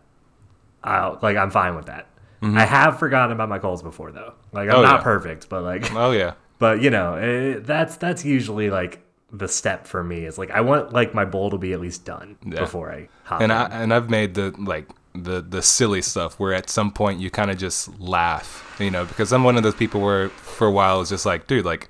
[0.84, 2.06] I'll like I'm fine with that.
[2.40, 4.34] I have forgotten about my coals before though.
[4.52, 4.78] Like I'm Mm-hmm.
[4.78, 5.02] Oh, not yeah.
[5.02, 6.34] perfect, but like Oh yeah.
[6.60, 9.00] but you know, it, that's that's usually like
[9.32, 10.24] the step for me.
[10.24, 12.60] Is like I want like my bowl to be at least done Yeah.
[12.60, 13.40] before I hop.
[13.40, 13.58] and in.
[13.58, 17.28] I and I've made the like the the silly stuff where at some point you
[17.28, 20.70] kind of just laugh, you know, because I'm one of those people where for a
[20.70, 21.88] while it's just like, dude, like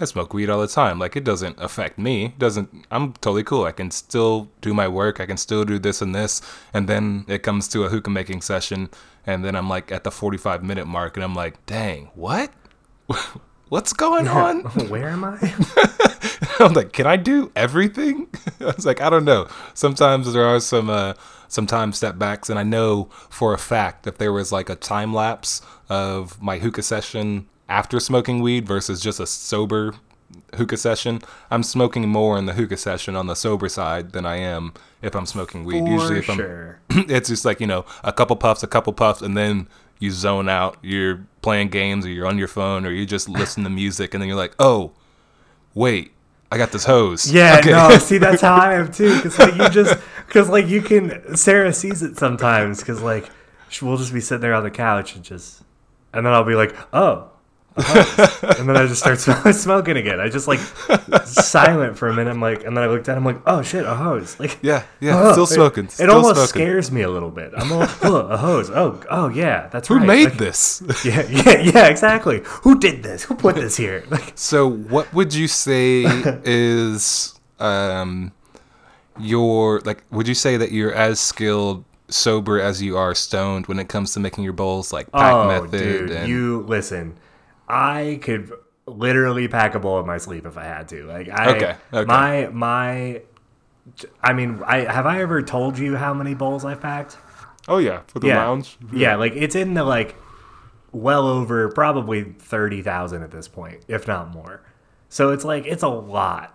[0.00, 2.26] I smoke weed all the time, like it doesn't affect me.
[2.26, 3.64] It doesn't I'm totally cool.
[3.64, 5.20] I can still do my work.
[5.20, 6.40] I can still do this and this,
[6.72, 8.90] and then it comes to a hookah making session,
[9.26, 12.52] and then I'm like at the 45 minute mark, and I'm like, dang, what?
[13.68, 14.60] What's going on?
[14.88, 15.38] Where am I?
[16.60, 18.28] I'm like, can I do everything?
[18.60, 19.46] I was like, I don't know.
[19.74, 21.14] Sometimes there are some uh,
[21.48, 24.76] some time step backs, and I know for a fact if there was like a
[24.76, 29.94] time lapse of my hookah session after smoking weed versus just a sober
[30.56, 34.36] hookah session, I'm smoking more in the hookah session on the sober side than I
[34.36, 35.86] am if I'm smoking weed.
[35.86, 36.80] Usually, For if I'm sure.
[36.90, 40.48] it's just like you know a couple puffs, a couple puffs, and then you zone
[40.48, 40.76] out.
[40.82, 44.20] You're playing games, or you're on your phone, or you just listen to music, and
[44.22, 44.92] then you're like, oh,
[45.74, 46.12] wait,
[46.52, 47.30] I got this hose.
[47.32, 47.70] Yeah, Okay.
[47.70, 47.98] no.
[47.98, 49.14] See, that's how I am too.
[49.16, 51.36] Because like you just, because like you can.
[51.36, 52.80] Sarah sees it sometimes.
[52.80, 53.30] Because like
[53.82, 55.62] we'll just be sitting there on the couch and just,
[56.12, 57.30] and then I'll be like, oh.
[57.78, 60.20] A and then I just start sm- smoking again.
[60.20, 60.60] I just like
[61.24, 62.30] silent for a minute.
[62.30, 64.38] I'm like, and then I looked at him I'm like, oh shit, a hose.
[64.40, 65.84] Like, yeah, yeah, oh, still it- smoking.
[65.86, 66.48] It, still almost smoking.
[66.48, 67.52] scares me a little bit.
[67.56, 68.70] I'm like, oh, a hose.
[68.70, 70.00] Oh, oh yeah, that's right.
[70.00, 70.06] Who right.
[70.06, 70.82] made Like, this?
[71.04, 72.42] Yeah, yeah, yeah, exactly.
[72.44, 73.24] Who did this?
[73.24, 74.04] Who put this here?
[74.10, 76.04] Like, so, what would you say
[76.44, 78.32] is um
[79.18, 80.02] your like?
[80.10, 84.14] Would you say that you're as skilled sober as you are stoned when it comes
[84.14, 85.70] to making your bowls, like pack oh, method?
[85.70, 87.16] dude, and, you listen.
[87.68, 88.52] I could
[88.86, 91.04] literally pack a bowl in my sleep if I had to.
[91.06, 92.06] Like, I, Okay, okay.
[92.06, 93.22] my my.
[94.22, 97.16] I mean, I have I ever told you how many bowls I've packed?
[97.68, 98.44] oh yeah, for the yeah.
[98.44, 98.76] lounge.
[98.92, 100.16] Yeah, like it's in the like
[100.90, 104.62] well over probably 30,000 at this point, if not more.
[105.08, 106.54] So it's like it's a lot.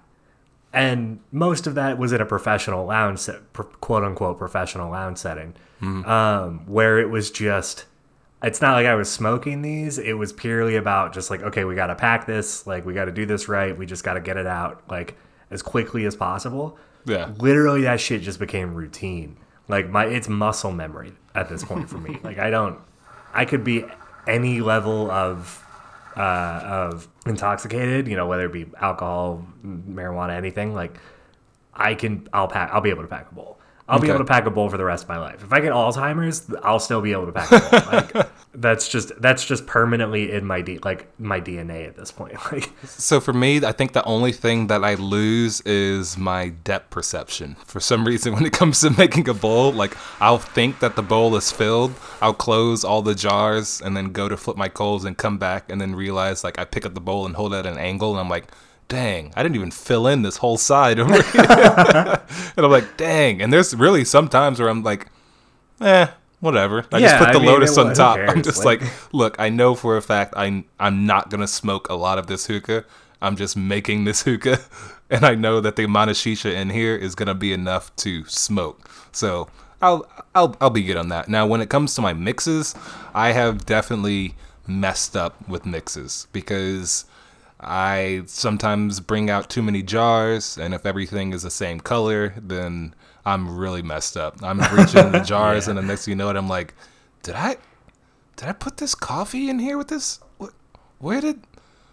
[0.73, 5.53] And most of that was in a professional lounge set, quote unquote professional lounge setting.
[6.05, 7.85] Um, where it was just
[8.43, 9.97] it's not like I was smoking these.
[9.97, 13.05] It was purely about just like, okay, we got to pack this, like we got
[13.05, 13.75] to do this right.
[13.75, 15.15] We just got to get it out like
[15.49, 16.77] as quickly as possible.
[17.05, 17.31] Yeah.
[17.37, 19.37] Literally that shit just became routine.
[19.69, 22.19] Like my it's muscle memory at this point for me.
[22.23, 22.79] like I don't
[23.33, 23.85] I could be
[24.27, 25.59] any level of
[26.17, 30.97] uh, of intoxicated, you know, whether it be alcohol, marijuana, anything, like
[31.73, 33.57] I can I'll pack I'll be able to pack a bowl.
[33.87, 35.43] I'll be able to pack a bowl for the rest of my life.
[35.43, 38.13] If I get Alzheimer's, I'll still be able to pack a bowl.
[38.15, 42.33] like that's just that's just permanently in my D, like my DNA at this point.
[42.51, 46.91] Like So for me, I think the only thing that I lose is my depth
[46.91, 47.55] perception.
[47.65, 51.03] For some reason, when it comes to making a bowl, like I'll think that the
[51.03, 55.03] bowl is filled, I'll close all the jars and then go to flip my coals
[55.03, 57.57] and come back and then realize like I pick up the bowl and hold it
[57.57, 58.45] at an angle and I'm like,
[58.87, 61.21] dang, I didn't even fill in this whole side over here.
[62.57, 63.41] and I'm like, dang.
[63.41, 65.07] And there's really some times where I'm like,
[65.81, 66.07] eh,
[66.39, 66.85] whatever.
[66.91, 68.19] I just Yeah, put I the mean, lotus on top.
[68.19, 71.89] I'm just Like- like, look, I know for a fact I'm I'm not gonna smoke
[71.89, 72.85] a lot of this hookah.
[73.21, 74.59] I'm just making this hookah,
[75.09, 78.25] and I know that the amount of shisha in here is gonna be enough to
[78.25, 78.89] smoke.
[79.11, 79.47] So
[79.81, 81.29] I'll I'll I'll be good on that.
[81.29, 82.75] Now, when it comes to my mixes,
[83.13, 84.35] I have definitely
[84.67, 87.05] messed up with mixes because
[87.63, 92.93] I sometimes bring out too many jars, and if everything is the same color, then
[93.25, 94.41] I'm really messed up.
[94.43, 96.73] I'm reaching the jars, and the next thing you know it, I'm like,
[97.21, 97.57] did I,
[98.35, 100.19] did I put this coffee in here with this?
[100.37, 100.53] What,
[100.99, 101.41] where did,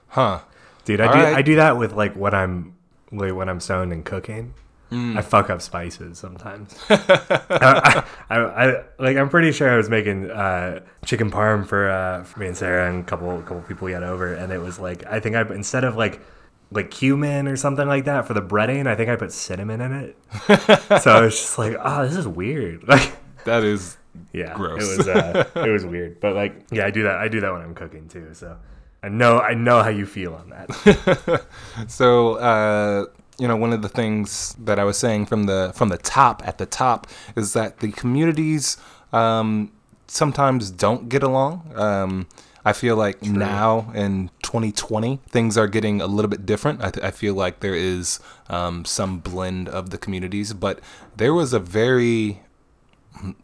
[0.09, 0.40] huh?
[0.85, 1.37] Dude, I All do right.
[1.37, 2.74] I do that with like when I'm
[3.12, 4.54] like when I'm stoned and cooking.
[4.90, 5.16] Mm.
[5.16, 6.76] I fuck up spices sometimes.
[6.90, 12.24] I, I, I like I'm pretty sure I was making uh, chicken parm for uh,
[12.24, 14.79] for me and Sarah and a couple couple people we had over, and it was
[14.79, 16.20] like I think I instead of like
[16.72, 19.92] like cumin or something like that for the breading, I think I put cinnamon in
[19.92, 20.16] it.
[21.03, 22.85] so I was just like, oh, this is weird.
[22.88, 23.12] Like,
[23.44, 23.96] That is
[24.33, 24.83] yeah, Gross.
[24.83, 27.16] it was uh, it was weird, but like, yeah, I do that.
[27.16, 28.35] I do that when I'm cooking too.
[28.35, 28.57] So
[29.05, 31.44] I know I know how you feel on that.
[31.88, 33.07] So, uh,
[33.40, 36.46] you know, one of the things that I was saying from the from the top
[36.46, 38.76] at the top is that the communities
[39.12, 39.72] um,
[40.07, 41.72] sometimes don't get along.
[41.74, 42.29] Um,
[42.64, 46.85] I feel like now in 2020 things are getting a little bit different.
[46.85, 50.81] I, th- I feel like there is um, some blend of the communities, but
[51.16, 52.42] there was a very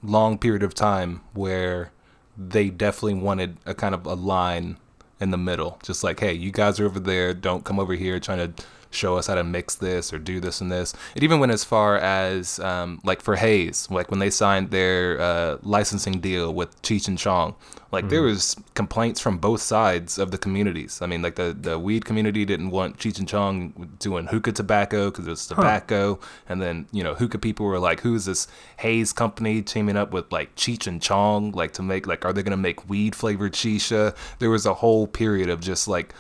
[0.03, 1.93] long period of time where
[2.37, 4.77] they definitely wanted a kind of a line
[5.19, 5.79] in the middle.
[5.83, 9.17] Just like, hey, you guys are over there, don't come over here trying to show
[9.17, 10.95] us how to mix this or do this and this.
[11.15, 15.21] It even went as far as um, like for Haze, like when they signed their
[15.21, 17.55] uh, licensing deal with Cheech and Chong,
[17.93, 21.01] like there was complaints from both sides of the communities.
[21.01, 25.11] I mean, like the, the weed community didn't want Cheech and Chong doing hookah tobacco
[25.11, 26.19] because it was tobacco,
[26.49, 30.13] and then you know hookah people were like, who is this Haze company teaming up
[30.13, 33.53] with like Cheech and Chong, like to make like are they gonna make weed flavored
[33.53, 34.15] shisha?
[34.41, 36.13] There was a whole period of just like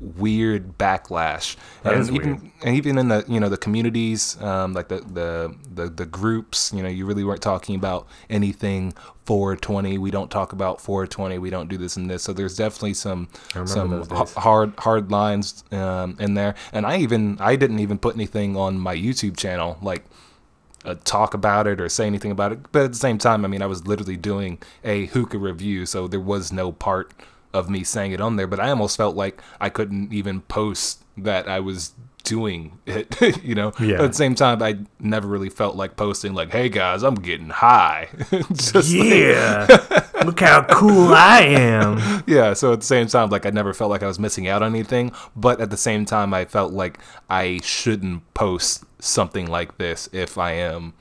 [0.00, 1.56] weird backlash.
[1.82, 2.52] That and even weird.
[2.62, 6.72] and even in the you know the communities um, like the, the the the groups
[6.74, 8.92] you know you really weren't talking about anything
[9.24, 12.22] 420 we don't talk about 420 we don't do this and this.
[12.22, 13.28] So there's definitely some
[13.64, 16.54] some h- hard hard lines um, in there.
[16.72, 20.04] And i even i didn't even put anything on my youtube channel like
[20.84, 22.60] uh, talk about it or say anything about it.
[22.70, 26.06] But at the same time, I mean, I was literally doing a hookah review, so
[26.06, 27.12] there was no part
[27.56, 28.46] of me saying it on there.
[28.46, 31.92] But I almost felt like I couldn't even post that I was
[32.24, 33.72] doing it, you know.
[33.80, 33.96] Yeah.
[33.96, 37.14] But at the same time, I never really felt like posting like, "Hey guys, I'm
[37.14, 38.08] getting high."
[38.52, 39.66] Just like- Yeah,
[40.24, 42.24] look how cool I am.
[42.26, 44.62] yeah so at the same time like i never felt like i was missing out
[44.62, 46.98] on anything but at the same time i felt like
[47.30, 50.94] i shouldn't post something like this if i am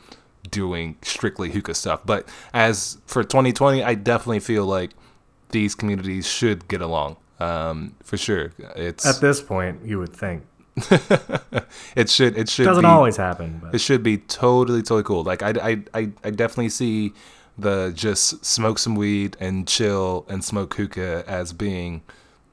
[0.52, 4.92] doing strictly hookah stuff but as for 2020 i definitely feel like
[5.56, 10.44] these communities should get along um, for sure it's At this point, you would think
[11.96, 15.24] it should it should doesn't be, always happen, but it should be totally, totally cool.
[15.24, 17.14] Like I, I, I, I definitely see
[17.58, 22.02] the just smoke some weed and chill and smoke hookah as being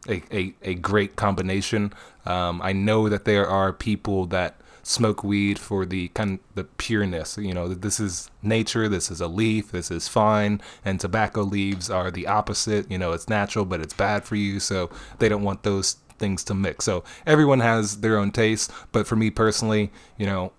[0.09, 1.93] a, a, a great combination.
[2.25, 6.65] Um, I know that there are people that smoke weed for the kind of the
[6.65, 7.39] pureness.
[7.39, 11.91] You know, this is nature, this is a leaf, this is fine, and tobacco leaves
[11.91, 12.91] are the opposite.
[12.91, 14.61] You know, it's natural, but it's bad for you.
[14.61, 16.85] So they don't want those things to mix.
[16.85, 20.53] So everyone has their own taste, but for me personally, you know,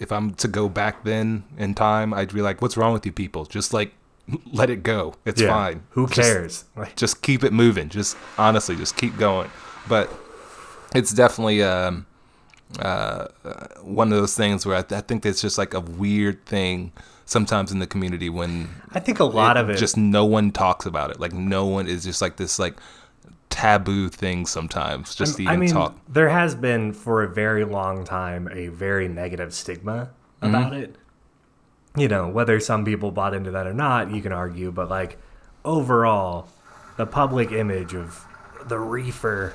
[0.00, 3.12] if I'm to go back then in time, I'd be like, "What's wrong with you
[3.12, 3.44] people?
[3.46, 3.94] Just like
[4.52, 5.14] let it go.
[5.24, 5.82] It's yeah, fine.
[5.90, 6.64] Who cares?
[6.76, 7.88] Like, just keep it moving.
[7.88, 9.50] Just honestly, just keep going.
[9.88, 10.12] But
[10.94, 12.06] it's definitely um,
[12.80, 13.26] uh,
[13.82, 16.92] one of those things where I, th- I think it's just like a weird thing
[17.24, 20.86] sometimes in the community when I think a lot of it just no one talks
[20.86, 21.18] about it.
[21.20, 22.78] Like no one is just like this like
[23.50, 25.98] taboo thing sometimes just to even I mean, talk.
[26.08, 30.10] there has been for a very long time a very negative stigma
[30.40, 30.54] Mm-hmm.
[30.54, 30.94] about it.
[31.96, 35.18] You know, whether some people bought into that or not, you can argue, but like
[35.64, 36.48] overall,
[36.96, 38.24] the public image of
[38.66, 39.52] the reefer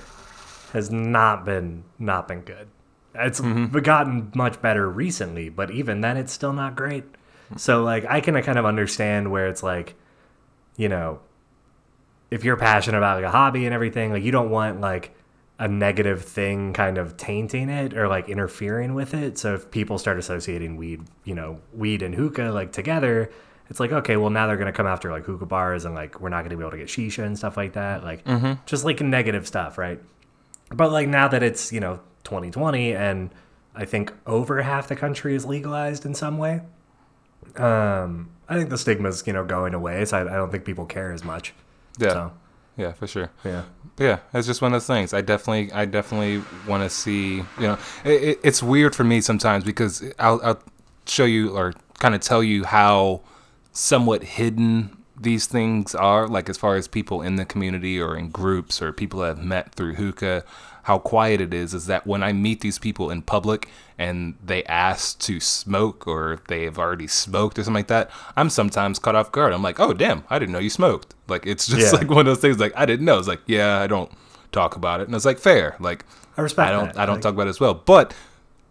[0.74, 2.68] has not been not been good.
[3.16, 3.78] It's Mm-hmm.
[3.80, 7.04] gotten much better recently, but even then, it's still not great.
[7.58, 9.96] So like, I can kind of understand where it's like,
[10.78, 11.20] you know,
[12.32, 15.16] if you're passionate about like a hobby and everything, like you don't want like
[15.60, 19.38] a negative thing kind of tainting it or like interfering with it.
[19.38, 23.30] So if people start associating weed, you know, weed and hookah like together,
[23.70, 26.30] it's like okay, well now they're gonna come after like hookah bars and like we're
[26.30, 28.26] not gonna be able to get shisha and stuff like that, like
[28.66, 30.02] just like negative stuff, right?
[30.72, 33.30] But like now that it's you know 2020 and
[33.76, 36.62] I think over half the country is legalized in some way,
[37.56, 40.06] um, I think the stigma's you know going away.
[40.06, 41.54] So I, I don't think people care as much.
[41.98, 42.10] Yeah.
[42.10, 42.32] So
[42.78, 43.30] Yeah, for sure.
[43.44, 43.64] yeah.
[43.96, 45.14] But yeah, it's just one of those things.
[45.14, 47.38] I definitely, I definitely want to see.
[47.38, 50.64] You know, it, it, it's weird for me sometimes because I'll, I'll
[51.06, 53.22] show you or kind of tell you how
[53.72, 56.28] somewhat hidden these things are.
[56.28, 59.46] Like as far as people in the community or in groups or people that have
[59.46, 60.44] met through hookah,
[60.84, 61.74] how quiet it is.
[61.74, 66.40] Is that when I meet these people in public and they ask to smoke or
[66.48, 69.54] they have already smoked or something like that, I'm sometimes caught off guard.
[69.54, 71.16] I'm like, oh damn, I didn't know you smoked.
[71.28, 72.00] Like it's just Yeah.
[72.00, 72.60] like one of those things.
[72.60, 73.18] Like I didn't know.
[73.20, 74.12] It's like yeah, I don't
[74.52, 75.76] talk about it, and it's like fair.
[75.80, 76.06] Like
[76.38, 76.98] I respect I don't that.
[77.00, 78.14] I don't Like- talk about it as well, but.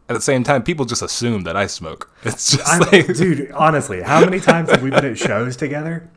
[0.09, 2.11] At the same time, people just assume that I smoke.
[2.25, 6.11] It's just I'm, like, dude, honestly, how many times have we been at shows together?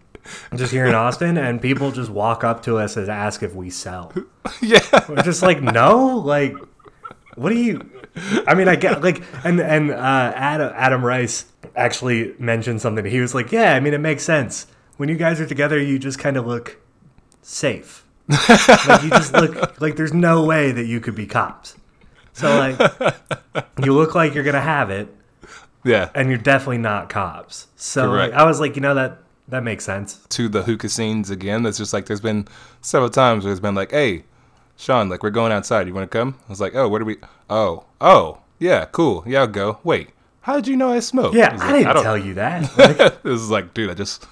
[0.51, 3.53] I'm just here in Austin, and people just walk up to us and ask if
[3.53, 4.13] we sell.
[4.61, 6.55] yeah, We're just like, no, like,
[7.35, 7.89] what do you?
[8.47, 11.45] I mean, I get like, and and uh, Adam Adam Rice
[11.75, 13.05] actually mentioned something.
[13.05, 14.67] He was like, yeah, I mean, it makes sense
[14.97, 15.79] when you guys are together.
[15.79, 16.77] You just kind of look
[17.41, 18.05] safe.
[18.27, 21.75] like you just look like there's no way that you could be cops.
[22.33, 25.07] So like, you look like you're gonna have it
[25.85, 26.09] yeah.
[26.15, 27.67] and you're definitely not cops.
[27.75, 29.19] So like, I was like, you know that
[29.49, 30.25] that makes sense.
[30.29, 31.63] to the hookah scenes again.
[31.63, 32.47] That's just like there's been
[32.81, 34.23] several times where it's been like, hey,
[34.77, 35.87] Sean, like we're going outside.
[35.87, 36.35] You want to come?
[36.47, 37.17] I was like, oh, where do we?
[37.49, 39.23] Oh, oh, yeah, cool.
[39.27, 39.79] Yeah, I'll go.
[39.83, 40.09] Wait,
[40.41, 41.33] how did you know I smoke?
[41.33, 42.71] Yeah, I like, didn't don't- tell you that.
[42.77, 44.25] Like, this is like, dude, I just,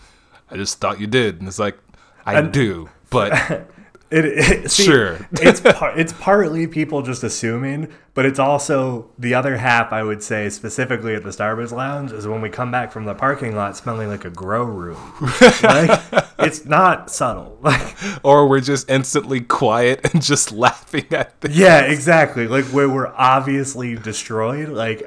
[0.51, 1.77] I just thought you did, and it's like,
[2.25, 3.31] I do, but
[4.13, 5.27] it, it see, Sure.
[5.33, 9.91] it's par- it's partly people just assuming, but it's also the other half.
[9.91, 13.15] I would say specifically at the Starbuzz Lounge is when we come back from the
[13.15, 14.99] parking lot smelling like a grow room.
[15.63, 15.99] like
[16.39, 17.57] it's not subtle.
[17.61, 22.47] Like or we're just instantly quiet and just laughing at the yeah, exactly.
[22.47, 24.69] Like where we're obviously destroyed.
[24.69, 25.03] Like.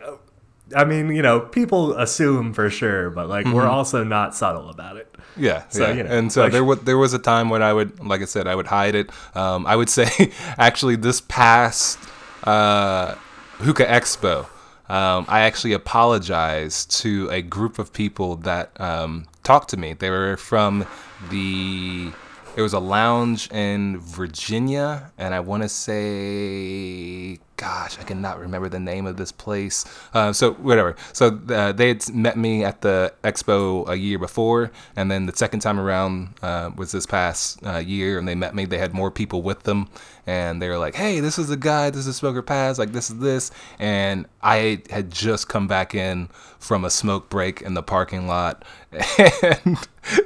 [0.75, 3.71] I mean, you know, people assume for sure, but like we're mm-hmm.
[3.71, 5.16] also not subtle about it.
[5.37, 5.93] Yeah, So, yeah.
[5.95, 8.23] you know, and so like- there was there was a time when I would, like
[8.23, 9.11] I said, I would hide it.
[9.35, 11.99] Um, I would say, actually, this past
[12.45, 13.15] uh,
[13.59, 14.47] Hookah Expo,
[14.89, 19.93] um, I actually apologized to a group of people that um, talked to me.
[19.95, 20.87] They were from
[21.31, 22.13] the.
[22.57, 28.69] It was a lounge in Virginia, and I want to say, gosh, I cannot remember
[28.69, 29.85] the name of this place.
[30.13, 30.97] Uh, so whatever.
[31.13, 35.37] So uh, they had met me at the expo a year before, and then the
[35.37, 38.65] second time around uh, was this past uh, year, and they met me.
[38.65, 39.89] They had more people with them,
[40.27, 41.91] and they were like, "Hey, this is the guy.
[41.91, 42.79] This is Smoke or Pass.
[42.79, 46.29] Like this is this." And I had just come back in
[46.59, 48.65] from a smoke break in the parking lot,
[49.19, 49.79] and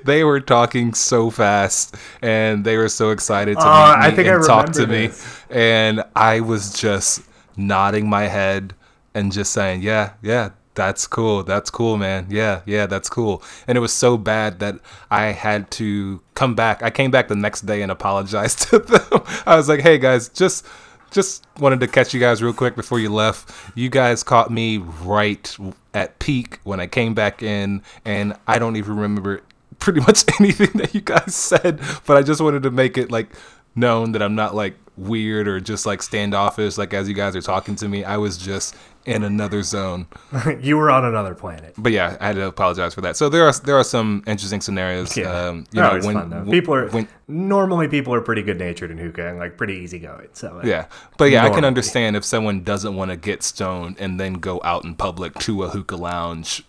[0.04, 4.10] they were talking so fast, and they were so excited to Oh, meet me I
[4.10, 5.39] think I and talk to remember me this.
[5.50, 7.22] And I was just
[7.56, 8.74] nodding my head
[9.14, 11.42] and just saying, "Yeah, yeah, that's cool.
[11.42, 12.26] That's cool, man.
[12.30, 14.76] Yeah, yeah, that's cool." And it was so bad that
[15.10, 16.82] I had to come back.
[16.82, 19.22] I came back the next day and apologized to them.
[19.46, 20.66] I was like, "Hey guys, just
[21.10, 23.52] just wanted to catch you guys real quick before you left.
[23.74, 25.56] You guys caught me right
[25.92, 29.42] at peak when I came back in, and I don't even remember
[29.78, 33.30] pretty much anything that you guys said, but I just wanted to make it like
[33.74, 37.40] known that I'm not like weird or just like standoffish like as you guys are
[37.40, 38.04] talking to me.
[38.04, 38.74] I was just
[39.06, 40.06] in another zone.
[40.60, 41.72] you were on another planet.
[41.78, 43.16] But yeah, I had to apologize for that.
[43.16, 45.16] So there are there are some interesting scenarios.
[45.16, 48.58] Yeah, Um, you know, when, fun w- People are when- normally people are pretty good
[48.58, 50.28] natured in hookah and like pretty easygoing.
[50.34, 53.96] So like, Yeah, but yeah, I can understand if someone doesn't want to get stoned
[53.98, 56.62] and then go out in public to a hookah lounge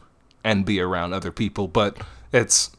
[0.43, 1.67] and be around other people.
[1.67, 1.97] But
[2.31, 2.71] it's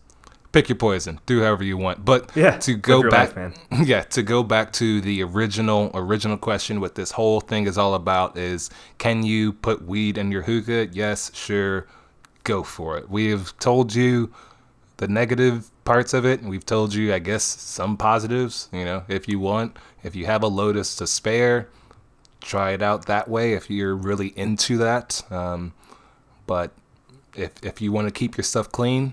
[0.53, 2.05] pick your poison, do however you want.
[2.05, 6.81] But Yeah, to go back, life, yeah, to go back to the original original question,
[6.81, 10.89] what this whole thing is all about is: Can you put weed in your hookah?
[10.93, 11.87] Yes, sure,
[12.45, 13.11] go for it.
[13.11, 14.33] We have told you
[14.99, 19.03] the negative parts of it and we've told you i guess some positives you know
[19.09, 21.69] if you want if you have a lotus to spare
[22.41, 25.73] try it out that way if you're really into that um,
[26.47, 26.71] but
[27.35, 29.13] if if you want to keep your stuff clean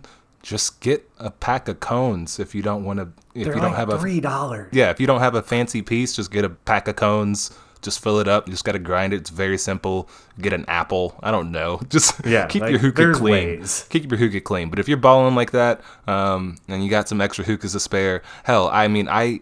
[0.49, 3.75] just get a pack of cones if you don't want to if they're you don't
[3.75, 4.67] have a three dollars.
[4.71, 8.03] yeah if you don't have a fancy piece just get a pack of cones Just
[8.03, 8.45] fill it up.
[8.45, 9.17] You just got to grind it.
[9.21, 10.09] It's very simple.
[10.41, 11.15] Get an apple.
[11.23, 11.79] I don't know.
[11.89, 13.31] Just Yeah, keep like, your hookah clean.
[13.31, 13.85] ways.
[13.89, 14.69] Keep your hookah clean.
[14.69, 18.21] But if you're balling like that, um, and you got some extra hookahs to spare,
[18.43, 19.39] hell, I mean, I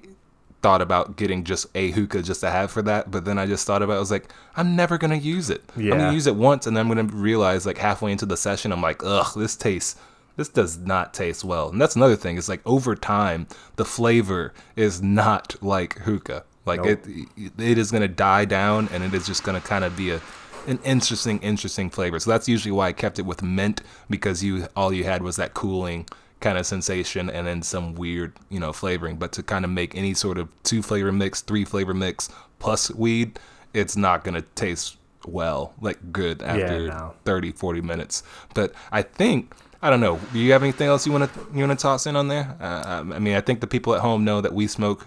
[0.61, 3.65] thought about getting just a hookah just to have for that, but then I just
[3.65, 5.63] thought about it, I was like, I'm never gonna use it.
[5.75, 5.93] Yeah.
[5.93, 8.71] I'm gonna use it once and then I'm gonna realize like halfway into the session
[8.71, 9.95] I'm like, ugh, this tastes
[10.37, 11.69] this does not taste well.
[11.69, 16.45] And that's another thing, It's like over time the flavor is not like hookah.
[16.65, 17.05] Like Nope.
[17.35, 20.21] it it is gonna die down and it is just gonna kinda be a
[20.67, 22.19] an interesting, interesting flavor.
[22.19, 25.35] So that's usually why I kept it with mint because you all you had was
[25.37, 26.05] that cooling
[26.39, 29.15] kind of sensation and then some weird, you know, flavoring.
[29.17, 32.29] But to kind of make any sort of two flavor mix, three flavor mix
[32.59, 33.39] plus weed,
[33.73, 37.13] it's not gonna taste well, like good after no.
[37.25, 38.23] 30, 40 minutes.
[38.53, 40.19] But I think I don't know.
[40.33, 42.55] Do you have anything else you want to you want to toss in on there?
[42.59, 45.05] Uh, um, I mean, I think the people at home know that we smoke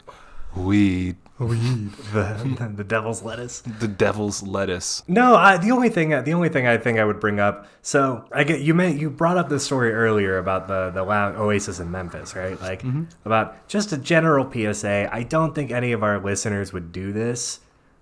[0.54, 1.90] weed, Weed.
[2.12, 3.60] The, the devil's lettuce.
[3.62, 5.02] the devil's lettuce.
[5.08, 7.66] No, I, the only thing the only thing I think I would bring up.
[7.82, 11.36] So I get you meant you brought up this story earlier about the the lounge,
[11.38, 12.60] Oasis in Memphis, right?
[12.60, 12.84] Like
[13.24, 15.08] about just a general PSA.
[15.12, 17.60] I don't think any of our listeners would do this.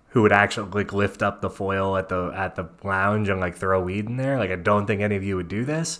[0.09, 3.55] Who would actually like lift up the foil at the at the lounge and like
[3.55, 4.37] throw weed in there?
[4.37, 5.99] Like I don't think any of you would do this.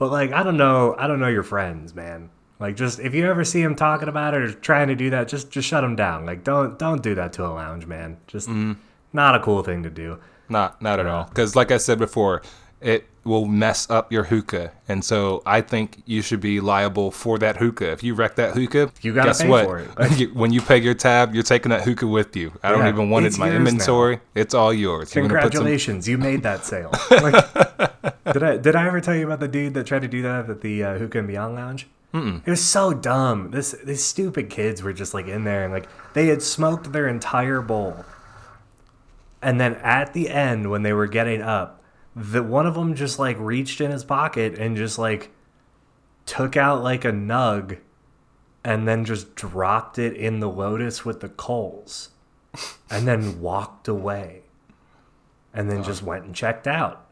[0.00, 2.30] But like I don't know, I don't know your friends, man.
[2.58, 5.28] Like just if you ever see him talking about it or trying to do that,
[5.28, 6.24] just just shut him down.
[6.24, 8.16] Like don't don't do that to a lounge, man.
[8.26, 8.72] Just mm-hmm.
[9.12, 10.18] not a cool thing to do.
[10.48, 11.24] Not not at all.
[11.24, 12.40] Because like I said before,
[12.80, 17.38] it will mess up your hookah, and so I think you should be liable for
[17.38, 17.92] that hookah.
[17.92, 19.64] If you wreck that hookah, You gotta guess pay what?
[19.66, 20.34] for it.
[20.34, 22.52] When you pay your tab, you're taking that hookah with you.
[22.62, 23.68] I don't even want it in my yours now.
[23.70, 24.20] inventory.
[24.34, 25.08] It's all yours.
[25.10, 26.92] Put some- Congratulations, you made that sale.
[27.10, 30.22] Like, did I did I ever tell you about the dude that tried to do
[30.22, 31.86] that at the uh, Hookah and Beyond Lounge?
[32.14, 32.42] Mm-mm.
[32.46, 33.50] It was so dumb.
[33.50, 37.06] This these stupid kids were just like in there and like they had smoked their
[37.06, 38.04] entire bowl,
[39.42, 41.79] and then at the end when they were getting up,
[42.14, 45.30] the one of them just like reached in his pocket and just like
[46.26, 47.78] took out like a nug,
[48.64, 52.10] and then just dropped it in the lotus with the coals,
[52.90, 54.42] and then walked away
[55.52, 57.06] and then just went and checked out.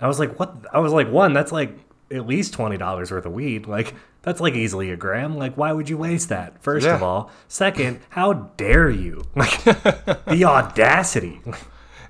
[0.00, 0.54] I was like, what?
[0.72, 1.78] I was like, one, that's like
[2.10, 3.66] at least twenty dollars worth of weed.
[3.66, 5.36] Like that's like easily a gram.
[5.36, 6.62] Like why would you waste that?
[6.62, 9.24] First of all, second, how dare you?
[9.34, 11.40] Like the audacity.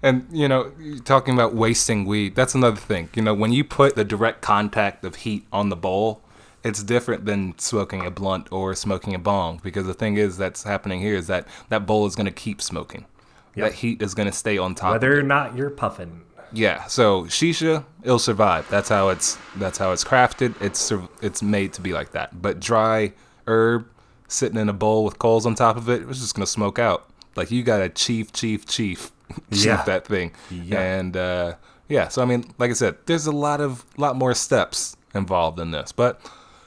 [0.05, 0.71] And you know,
[1.07, 3.09] talking about wasting weed, that's another thing.
[3.15, 6.21] You know, when you put the direct contact of heat on the bowl,
[6.63, 10.65] it's different than smoking a blunt or smoking a bong because the thing is that's
[10.65, 13.07] happening here is that that bowl is going to keep smoking.
[13.55, 13.71] Yep.
[13.71, 14.93] That heat is going to stay on top.
[14.93, 16.21] Whether or not you're puffing.
[16.53, 18.69] Yeah, so shisha, it'll survive.
[18.69, 20.55] That's how it's that's how it's crafted.
[20.61, 20.93] It's
[21.23, 22.43] it's made to be like that.
[22.43, 23.15] But dry
[23.47, 23.89] herb
[24.29, 27.09] sitting in a bowl with coals on top of it, it's just gonna smoke out.
[27.37, 29.11] Like you got a chief, chief, chief,
[29.51, 29.83] Yeah.
[29.85, 30.33] that thing.
[30.51, 30.81] Yeah.
[30.81, 31.55] And uh,
[31.89, 35.59] yeah, so I mean, like I said, there's a lot of lot more steps involved
[35.61, 36.21] in this, but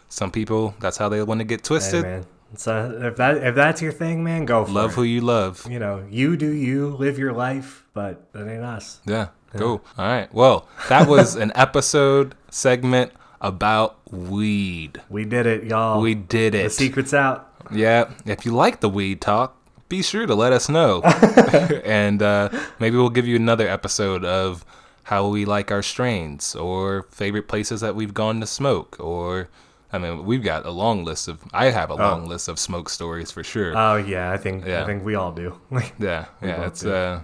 [0.10, 2.04] some people that's how they want to get Hey, twisted.
[2.04, 2.26] man.
[2.56, 4.96] So if that if that's your thing, man, go for Love it.
[4.96, 5.66] who you love.
[5.70, 9.02] you know, you do you, live your life, but that ain't us.
[9.06, 9.84] Yeah, cool.
[9.98, 10.34] All right.
[10.34, 15.02] Well, that was an episode segment about weed.
[15.10, 16.00] We did it, y'all.
[16.02, 16.64] We did it.
[16.64, 17.54] the secret's out.
[17.72, 18.12] Yeah.
[18.26, 19.57] If you like the weed talk,
[19.90, 21.02] be sure to let us know.
[21.86, 24.66] and uh, maybe we'll give you another episode of
[25.04, 29.50] how we like our strains or favorite places that we've gone to smoke or.
[29.90, 31.42] I mean, we've got a long list of.
[31.54, 33.72] I have a long list of smoke stories for sure.
[33.74, 35.62] Oh yeah, I think I think we all do.
[35.98, 36.92] Yeah, yeah, it's do.
[36.94, 37.22] uh,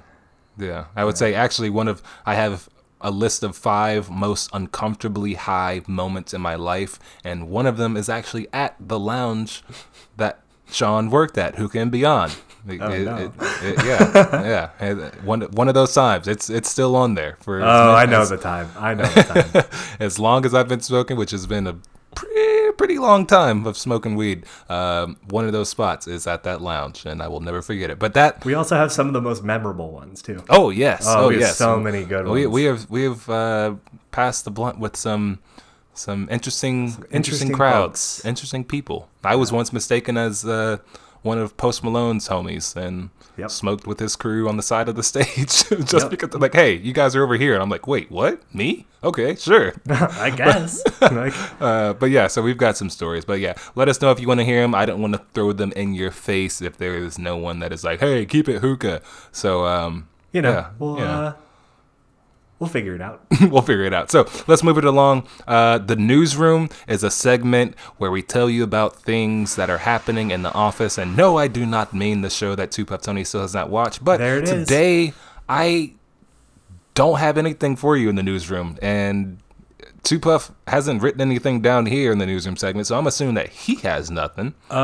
[0.57, 0.85] yeah.
[0.95, 2.69] I would say actually one of I have
[3.01, 7.97] a list of five most uncomfortably high moments in my life, and one of them
[7.97, 9.61] is actually at the lounge
[10.15, 10.39] that
[10.71, 12.37] Sean worked at, Hookah and Beyond.
[12.67, 13.17] It- Oh, it- no.
[13.17, 15.09] it- yeah, yeah.
[15.23, 16.27] One one of those times.
[16.27, 17.61] It's it's still on there for.
[17.61, 18.69] oh, I know as- the time.
[18.77, 19.65] I know the time.
[19.99, 21.75] as long as I've been smoking, which has been a
[22.15, 24.45] pretty, pretty long time of smoking weed.
[24.69, 27.99] Um, one of those spots is at that lounge, and I will never forget it.
[27.99, 30.43] But that we also have some of the most memorable ones too.
[30.49, 31.03] Oh yes.
[31.07, 31.57] Oh, Oh, we yes.
[31.57, 32.53] so many good We ones.
[32.53, 33.75] we have we have uh,
[34.11, 35.39] passed the blunt with some
[35.95, 38.25] some interesting interesting, interesting crowds, folks.
[38.25, 39.09] interesting people.
[39.23, 40.77] I was once mistaken as uh,
[41.23, 43.49] one of Post Malone's homies and Yep.
[43.49, 45.25] smoked with his crew on the side of the stage
[45.69, 46.09] just Yep.
[46.11, 48.39] because they're like, hey, you guys are over here, and I'm like, wait, what?
[48.53, 48.85] Me?
[49.03, 49.73] Okay, sure.
[49.89, 50.83] I guess.
[51.01, 53.25] like, Uh, but yeah, so we've got some stories.
[53.25, 54.75] But yeah, let us know if you want to hear them.
[54.75, 57.71] I don't want to throw them in your face if there is no one that
[57.73, 59.01] is like, hey, keep it hookah.
[59.31, 61.05] So um, you know, yeah, we'll you know.
[61.09, 61.33] Uh,
[62.63, 63.21] We'll figure it out.
[63.41, 64.09] we'll figure it out.
[64.09, 65.27] So let's move it along.
[65.45, 70.31] Uh, the newsroom is a segment where we tell you about things that are happening
[70.31, 70.97] in the office.
[70.97, 73.69] And no, I do not mean the show that Two Puff Tony still has not
[73.69, 74.01] watched.
[74.01, 74.49] But it is.
[74.49, 75.11] today,
[75.49, 75.95] I
[76.93, 78.79] don't have anything for you in the newsroom.
[78.81, 79.39] And
[80.03, 82.87] Two Puff hasn't written anything down here in the newsroom segment.
[82.87, 84.53] So I'm assuming that he has nothing.
[84.69, 84.83] Uh,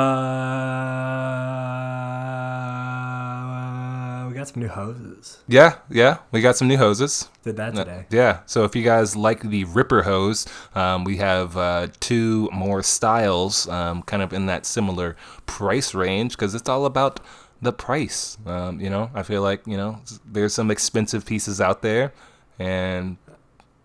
[4.39, 5.43] got some new hoses.
[5.47, 6.17] Yeah, yeah.
[6.31, 7.29] We got some new hoses.
[7.43, 8.05] Did that Uh, today.
[8.09, 8.39] Yeah.
[8.45, 13.67] So if you guys like the Ripper hose, um, we have uh, two more styles,
[13.69, 15.15] um, kind of in that similar
[15.45, 17.19] price range, because it's all about
[17.61, 18.37] the price.
[18.45, 22.13] Um, you know, I feel like you know there's some expensive pieces out there,
[22.57, 23.17] and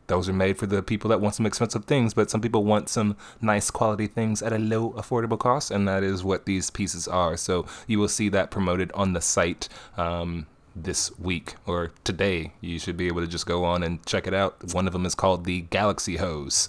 [0.06, 2.88] those are made for the people that want some expensive things, but some people want
[2.88, 7.08] some nice quality things at a low affordable cost, and that is what these pieces
[7.08, 7.36] are.
[7.36, 10.46] So you will see that promoted on the site um,
[10.76, 12.52] this week or today.
[12.60, 14.74] You should be able to just go on and check it out.
[14.74, 16.68] One of them is called the Galaxy Hose,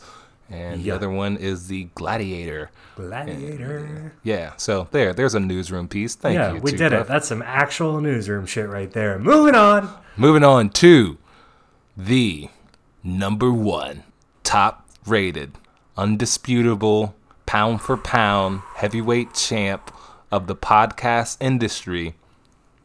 [0.49, 2.69] and the other one is the Gladiator.
[2.95, 4.13] Gladiator.
[4.23, 6.15] Yeah, so there, there's a newsroom piece.
[6.15, 6.61] Thank yeah, you.
[6.61, 7.07] we Two did it.
[7.07, 9.19] That's some actual newsroom shit right there.
[9.19, 9.89] Moving on.
[10.15, 11.17] Moving on to
[11.97, 12.49] the
[13.05, 14.03] number one
[14.43, 15.53] top rated,
[15.95, 19.91] undisputable, pound for pound, heavyweight champ
[20.31, 22.15] of the podcast industry.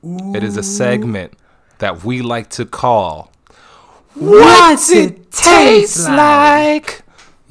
[0.03, 1.33] It is a segment
[1.79, 3.31] that we like to call
[4.15, 7.03] What's it taste like?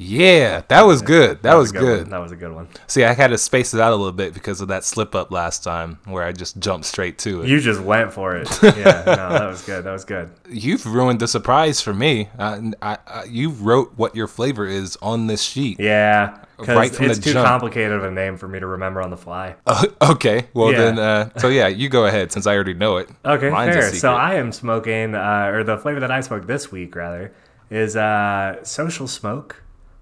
[0.01, 1.43] Yeah, that was good.
[1.43, 2.01] That, was a good.
[2.03, 2.09] one.
[2.11, 2.69] That was a good one.
[2.87, 5.29] See, I had to space it out a little bit because of that slip up
[5.29, 7.49] last time where I just jumped straight to it.
[7.49, 8.47] You just went for it.
[8.79, 9.83] Yeah, no, that was good.
[9.83, 10.31] That was good.
[10.49, 12.29] You've ruined the surprise for me.
[12.39, 15.81] Uh, I, I, you wrote what your flavor is on this sheet.
[15.81, 17.45] Yeah, because Right from it's the too jump.
[17.47, 19.55] complicated of a name for me to remember on the fly.
[20.01, 20.47] okay.
[20.53, 20.77] Well Yeah.
[20.77, 23.09] then, uh, so yeah, you go ahead since I already know it.
[23.25, 23.93] Okay, Mine's fair.
[23.93, 24.13] So.
[24.13, 27.33] I am smoking, uh, or the flavor that I smoked this week, rather,
[27.69, 29.61] is uh, Social Smoke,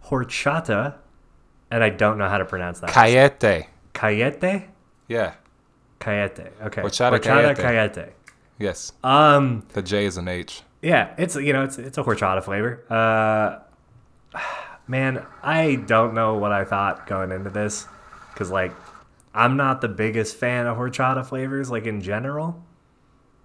[0.09, 0.95] Horchata,
[1.71, 2.89] and I don't know how to pronounce that.
[2.91, 3.67] Cayete.
[3.93, 4.67] Cayete?
[5.07, 5.33] Yeah.
[5.99, 6.51] Cayete.
[6.61, 6.81] Okay.
[6.81, 7.93] Horchata Horchata Cayete.
[7.95, 8.09] Cayete.
[8.59, 8.93] Yes.
[9.03, 10.61] Um, The J is an H.
[10.81, 12.83] yeah, it's you know it's it's a horchata flavor.
[12.89, 13.59] Uh,
[14.87, 17.87] man, I don't know what I thought going into this,
[18.33, 18.73] because like
[19.33, 22.63] I'm not the biggest fan of horchata flavors like in general,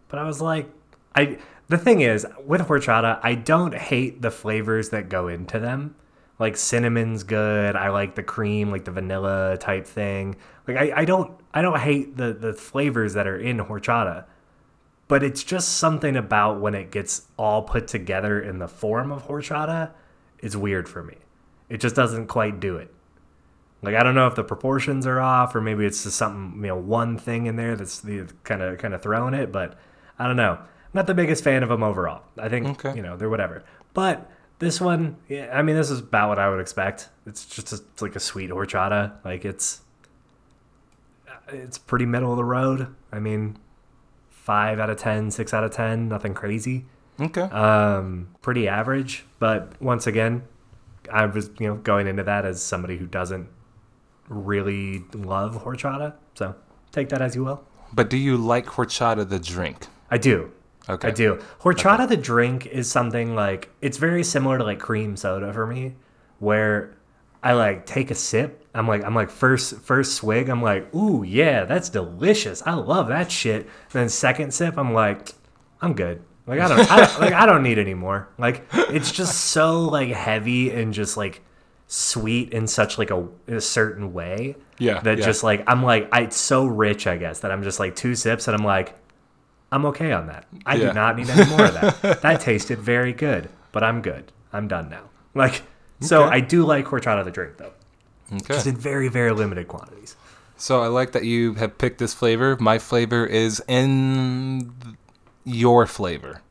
[0.09, 0.71] but I was like,
[1.15, 1.39] I
[1.69, 5.95] the thing is with horchata, I don't hate the flavors that go into them.
[6.43, 7.77] Like cinnamon's good.
[7.77, 10.37] I like the cream, like the vanilla type thing.
[10.67, 14.25] Like I, I don't I don't hate the the flavors that are in horchata
[15.09, 19.27] but it's just something about when it gets all put together in the form of
[19.29, 19.91] horchata
[20.39, 21.17] it's weird for me.
[21.69, 22.93] It just doesn't quite do it.
[23.83, 26.69] Like I don't know if the proportions are off, or maybe it's just something you
[26.69, 29.53] know one thing in there that's the kind of kind of throwing it.
[29.53, 29.79] But
[30.19, 30.55] I don't know.
[30.55, 32.23] I'm not the biggest fan of them overall.
[32.39, 32.97] I think Okay.
[32.97, 33.65] you know they're whatever.
[33.95, 34.31] But
[34.63, 37.09] this one, yeah, I mean, this is about what I would expect.
[37.27, 39.13] It's just a, it's like a sweet horchata.
[39.25, 39.81] Like it's
[41.49, 42.87] it's pretty middle of the road.
[43.11, 43.59] I mean,
[44.31, 46.87] five out of ten, six out of ten, nothing crazy.
[47.21, 47.43] Okay.
[47.43, 49.25] Um, pretty average.
[49.39, 50.43] But once again,
[51.13, 53.49] I was you know going into that as somebody who doesn't
[54.29, 56.15] really love horchata.
[56.35, 56.55] So
[56.93, 57.65] take that as you will.
[57.93, 59.89] but do you like horchata the drink?
[60.11, 60.53] I do.
[60.89, 61.09] Okay.
[61.09, 61.41] I do.
[61.61, 65.95] Horchata the drink is something like it's very similar to like cream soda for me,
[66.39, 66.95] where
[67.43, 68.67] I like take a sip.
[68.75, 70.49] I'm like I'm like first first swig.
[70.49, 72.63] I'm like ooh yeah that's delicious.
[72.67, 73.63] I love that shit.
[73.63, 75.33] And then second sip I'm like
[75.81, 76.23] I'm good.
[76.47, 78.29] Like I don't, I don't like I don't need any more.
[78.39, 81.43] Like it's just so like heavy and just like
[81.87, 84.57] sweet in such like a, a certain way.
[84.79, 85.25] Yeah, That yeah.
[85.25, 88.15] just like I'm like I, it's so rich I guess that I'm just like two
[88.17, 88.97] sips and I'm like
[89.73, 90.45] I'm okay on that.
[90.67, 90.89] I Yeah.
[90.89, 92.21] do not need any more of that.
[92.23, 94.31] that tasted very good, but I'm good.
[94.53, 95.05] I'm done now.
[95.35, 95.63] Like,
[96.01, 96.37] so Okay.
[96.37, 97.73] I do like horchata the drink though,
[98.33, 98.55] Okay.
[98.55, 100.15] just in very very limited quantities.
[100.57, 102.57] So I like that you have picked this flavor.
[102.61, 104.73] My flavor is in
[105.45, 106.43] your flavor.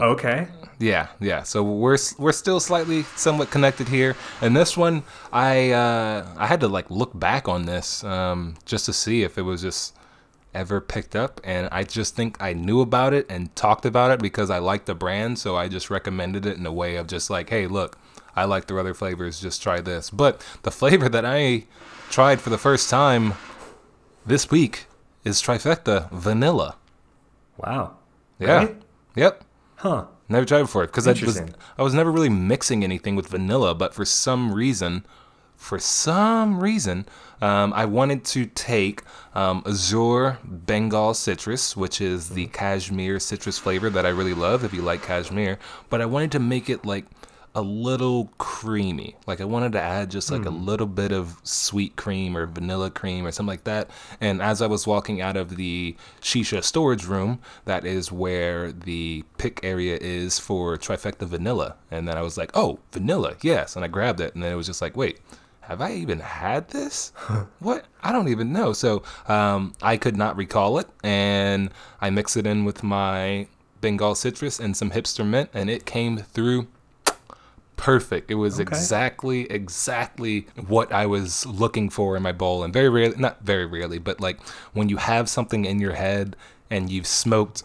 [0.00, 0.48] Okay.
[0.80, 1.44] Yeah, yeah.
[1.44, 4.16] So we're we're still slightly somewhat connected here.
[4.40, 8.86] And this one, I uh, I had to like look back on this um, just
[8.86, 9.94] to see if it was just
[10.54, 14.20] ever picked up, and I just think I knew about it and talked about it
[14.20, 15.38] because I liked the brand.
[15.38, 17.98] So I just recommended it in a way of just like, hey, look,
[18.34, 19.40] I like the other flavors.
[19.40, 20.10] Just try this.
[20.10, 21.66] But the flavor that I
[22.10, 23.34] tried for the first time
[24.26, 24.86] this week
[25.24, 26.76] is trifecta vanilla.
[27.56, 27.96] Wow.
[28.38, 28.60] Yeah.
[28.60, 28.76] Really?
[29.16, 29.44] Yep.
[29.76, 30.06] Huh.
[30.28, 31.40] Never tried before because I was
[31.76, 35.04] I was never really mixing anything with vanilla, but for some reason,
[35.62, 37.06] for some reason,
[37.40, 39.02] um, I wanted to take
[39.34, 44.74] um, Azure Bengal citrus, which is the cashmere citrus flavor that I really love if
[44.74, 45.58] you like cashmere,
[45.88, 47.06] but I wanted to make it like
[47.54, 49.14] a little creamy.
[49.26, 52.90] Like I wanted to add just like a little bit of sweet cream or vanilla
[52.90, 53.90] cream or something like that.
[54.20, 59.24] And as I was walking out of the shisha storage room, that is where the
[59.36, 61.76] pick area is for trifecta vanilla.
[61.90, 63.76] And then I was like, oh, vanilla, yes.
[63.76, 65.20] And I grabbed it, and then it was just like, wait.
[65.62, 67.12] Have I even had this?
[67.60, 67.86] what?
[68.02, 68.72] I don't even know.
[68.72, 73.46] So um, I could not recall it, and I mix it in with my
[73.80, 76.66] Bengal citrus and some hipster mint, and it came through
[77.82, 78.30] perfect.
[78.30, 82.62] It was exactly, exactly what I was looking for in my bowl.
[82.62, 84.40] And very rarely, not very rarely, but like
[84.72, 86.36] when you have something in your head
[86.70, 87.64] and you've smoked,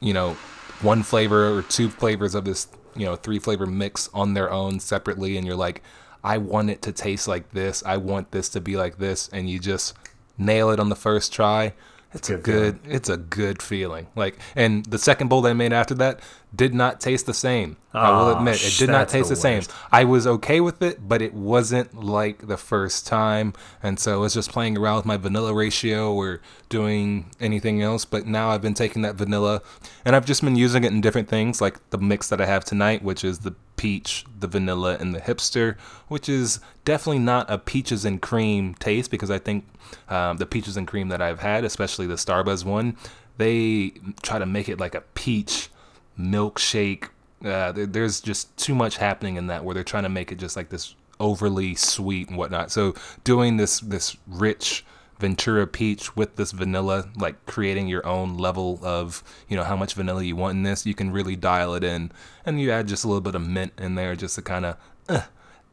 [0.00, 0.34] you know,
[0.82, 4.80] one flavor or two flavors of this, you know, three flavor mix on their own
[4.80, 5.82] separately, and you're like,
[6.22, 7.82] I want it to taste like this.
[7.84, 9.28] I want this to be like this.
[9.32, 9.94] And you just
[10.36, 11.74] nail it on the first try.
[12.14, 14.06] It's a Good good, it's a good feeling.
[14.16, 16.20] Like, and the second bowl that I made after that
[16.54, 17.76] did not taste the same.
[17.92, 19.62] I will admit, it did not taste the the, same.
[19.92, 23.52] I was okay with it, but it wasn't like the first time.
[23.82, 26.40] And so I was just playing around with my vanilla ratio or
[26.70, 28.06] doing anything else.
[28.06, 29.60] But now I've been taking that vanilla
[30.04, 32.64] and I've just been using it in different things, like the mix that I have
[32.64, 35.78] tonight, which is the peach, the vanilla, and the hipster,
[36.08, 39.64] which is definitely not a peaches and cream taste because I think
[40.08, 42.96] um, the peaches and cream that I've had, especially the Starbuzz one,
[43.36, 45.70] they try to make it like a peach
[46.18, 47.08] milkshake.
[47.44, 50.38] Uh, there, there's just too much happening in that where they're trying to make it
[50.38, 52.70] just like this overly sweet and whatnot.
[52.70, 54.84] So doing this this rich
[55.18, 59.94] Ventura peach with this vanilla, like creating your own level of you know how much
[59.94, 62.12] vanilla you want in this, you can really dial it in,
[62.44, 64.76] and you add just a little bit of mint in there just to kind of.
[65.08, 65.22] Uh,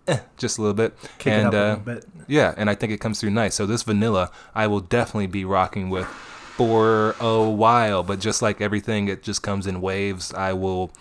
[0.07, 2.05] eh, just a little bit, Kick it and up a uh, little bit.
[2.27, 3.55] yeah, and I think it comes through nice.
[3.55, 8.03] So this vanilla, I will definitely be rocking with for a while.
[8.03, 10.33] But just like everything, it just comes in waves.
[10.33, 10.91] I will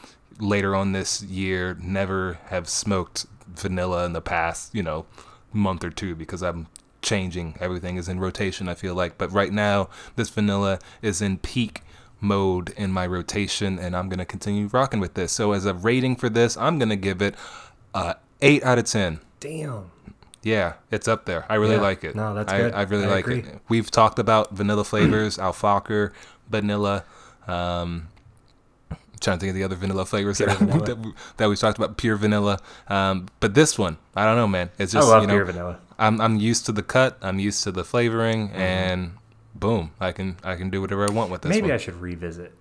[0.41, 5.07] later on this year never have smoked vanilla in the past, you know,
[5.53, 6.67] month or two because I'm
[7.03, 7.57] changing.
[7.61, 8.69] Everything is in rotation.
[8.69, 11.83] I feel like, but right now this vanilla is in peak
[12.21, 15.31] mode in my rotation, and I'm gonna continue rocking with this.
[15.31, 17.35] So as a rating for this, I'm gonna give it
[17.93, 19.21] a eight out of ten.
[19.41, 19.91] Damn.
[20.43, 21.47] Yeah, it's up there.
[21.49, 21.81] I really Yeah.
[21.81, 22.15] like it.
[22.15, 22.75] No, that's I, good.
[22.75, 23.39] I really I like agree.
[23.41, 23.61] it.
[23.69, 26.13] We've talked about vanilla flavors, Al Fakher,
[26.51, 27.05] vanilla.
[27.49, 28.09] Um,
[28.91, 30.85] I'm trying to think of the other vanilla flavors that, vanilla.
[30.87, 31.97] that, we, that we talked about.
[31.97, 32.59] Pure vanilla.
[32.89, 34.71] Um, but this one, I don't know, man.
[34.79, 35.79] It's just you know, pure vanilla.
[35.99, 37.17] I'm I'm used to the cut.
[37.23, 38.57] I'm used to the flavoring, Mm-hmm.
[38.61, 39.13] and
[39.55, 41.49] boom, I can I can do whatever I want with this.
[41.51, 41.73] Maybe one.
[41.73, 42.53] I should revisit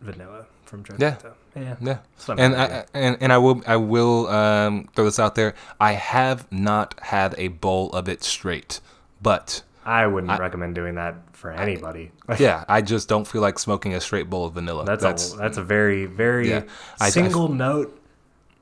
[0.00, 1.16] vanilla from Yeah.
[1.54, 1.60] Trifecta.
[1.64, 1.76] Yeah.
[1.80, 5.34] Yeah, Something and like I, and and I will I will um, throw this out
[5.34, 5.54] there.
[5.80, 8.80] I have not had a bowl of it straight,
[9.22, 12.10] but I wouldn't recommend doing that for anybody.
[12.38, 14.84] yeah, I just don't feel like smoking a straight bowl of vanilla.
[14.84, 16.62] That's That's a that's a very very Yeah.
[17.00, 18.00] I- I- single note,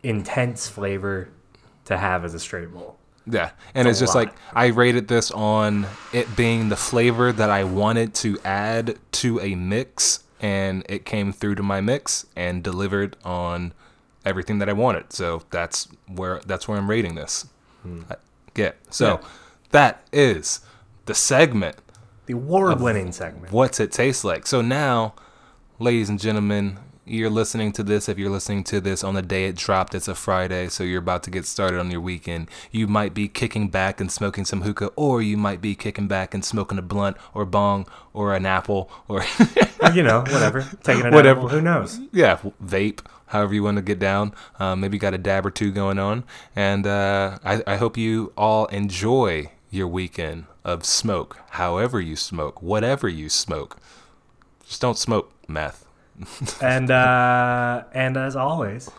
[0.03, 1.29] intense flavor
[1.85, 2.97] to have as a straight bowl.
[3.27, 4.27] yeah, and it's, a just lot.
[4.27, 9.41] like I rated this on it being the flavor that I wanted to add to
[9.41, 13.73] a mix, and it came through to my mix and delivered on
[14.27, 15.13] everything that I wanted.
[15.13, 17.47] So that's where that's where I'm rating this.
[18.11, 18.17] I-
[18.55, 18.73] Yeah.
[18.91, 19.23] So Hmm.
[19.23, 19.29] Yeah.
[19.71, 20.61] that is
[21.07, 21.77] the segment.
[22.27, 23.53] The award-winning segment.
[23.53, 24.47] what's it taste like.
[24.47, 25.15] So now,
[25.79, 28.09] ladies and gentlemen, you're listening to this.
[28.09, 31.01] If you're listening to this on the day it dropped, it's a Friday, so you're
[31.01, 32.49] about to get started on your weekend.
[32.71, 36.33] You might be kicking back and smoking some hookah, or you might be kicking back
[36.35, 39.25] and smoking a blunt or bong or an apple or
[39.95, 40.63] you know, whatever.
[40.83, 41.43] Taking it Whatever.
[41.43, 41.51] out.
[41.51, 42.01] Who knows?
[42.13, 43.01] yeah, vape.
[43.27, 44.35] However you want to get down.
[44.61, 46.25] Um, maybe you got a dab or two going on,
[46.55, 51.39] and uh, I, I hope you all enjoy your weekend of smoke.
[51.51, 53.79] However you smoke, whatever you smoke,
[54.67, 55.87] just don't smoke meth.
[56.63, 58.91] and uh, and as always,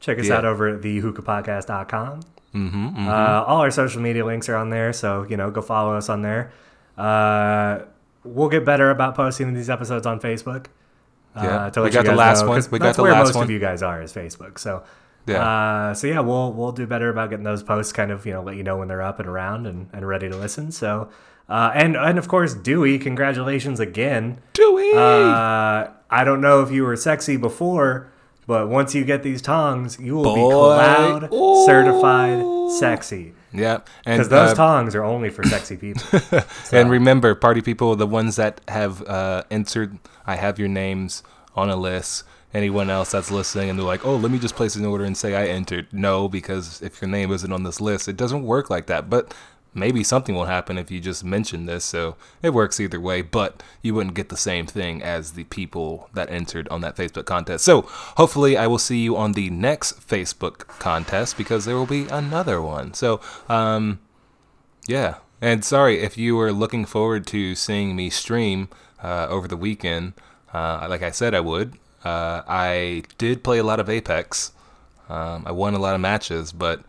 [0.00, 0.36] check us Yeah.
[0.38, 2.20] out over at thehookahpodcast.com.
[2.54, 5.94] Mm-hmm, Uh, all our social media links are on there, so you know, go follow
[5.96, 6.50] us on there.
[6.96, 7.80] Uh,
[8.24, 10.66] we'll get better about posting these episodes on Facebook.
[11.36, 11.82] Uh, Yeah.
[11.82, 12.62] We got the last know, one.
[12.70, 13.44] We got that's the where last most one.
[13.44, 14.58] of you guys are is Facebook.
[14.58, 14.82] So
[15.26, 15.44] Yeah.
[15.44, 18.42] Uh, so yeah, we'll we'll do better about getting those posts, kind of you know,
[18.42, 20.72] let you know when they're up and around and, and ready to listen.
[20.72, 21.10] So,
[21.48, 24.38] uh, and and of course, Dewey, congratulations again.
[24.52, 24.92] Dewey!
[24.94, 28.10] Uh, I don't know if you were sexy before,
[28.46, 31.66] but once you get these tongs, you will be cloud Ooh.
[31.66, 33.34] certified sexy.
[33.52, 33.80] yeah.
[34.04, 36.02] Because those uh, tongs are only for sexy people.
[36.72, 41.22] And remember, party people, the ones that have uh, entered, I have your names
[41.54, 42.24] on a list.
[42.54, 45.14] Anyone else that's listening and they're like, oh, let me just place an order and
[45.14, 45.92] say I entered.
[45.92, 49.10] No, because if your name isn't on this list, it doesn't work like that.
[49.10, 49.34] But
[49.74, 51.84] maybe something will happen if you just mention this.
[51.84, 56.08] So it works either way, but you wouldn't get the same thing as the people
[56.14, 57.64] that entered on that Facebook contest.
[57.64, 57.82] So
[58.16, 62.60] hopefully, I will see you on the next Facebook contest because there will be another
[62.60, 62.94] one.
[62.94, 64.00] So, um,
[64.86, 65.16] yeah.
[65.40, 68.68] And sorry if you were looking forward to seeing me stream
[69.02, 70.14] uh, over the weekend.
[70.52, 71.74] Uh, like I said, I would.
[72.04, 74.52] Uh, I did play a lot of Apex.
[75.08, 76.82] Um, I won a lot of matches, but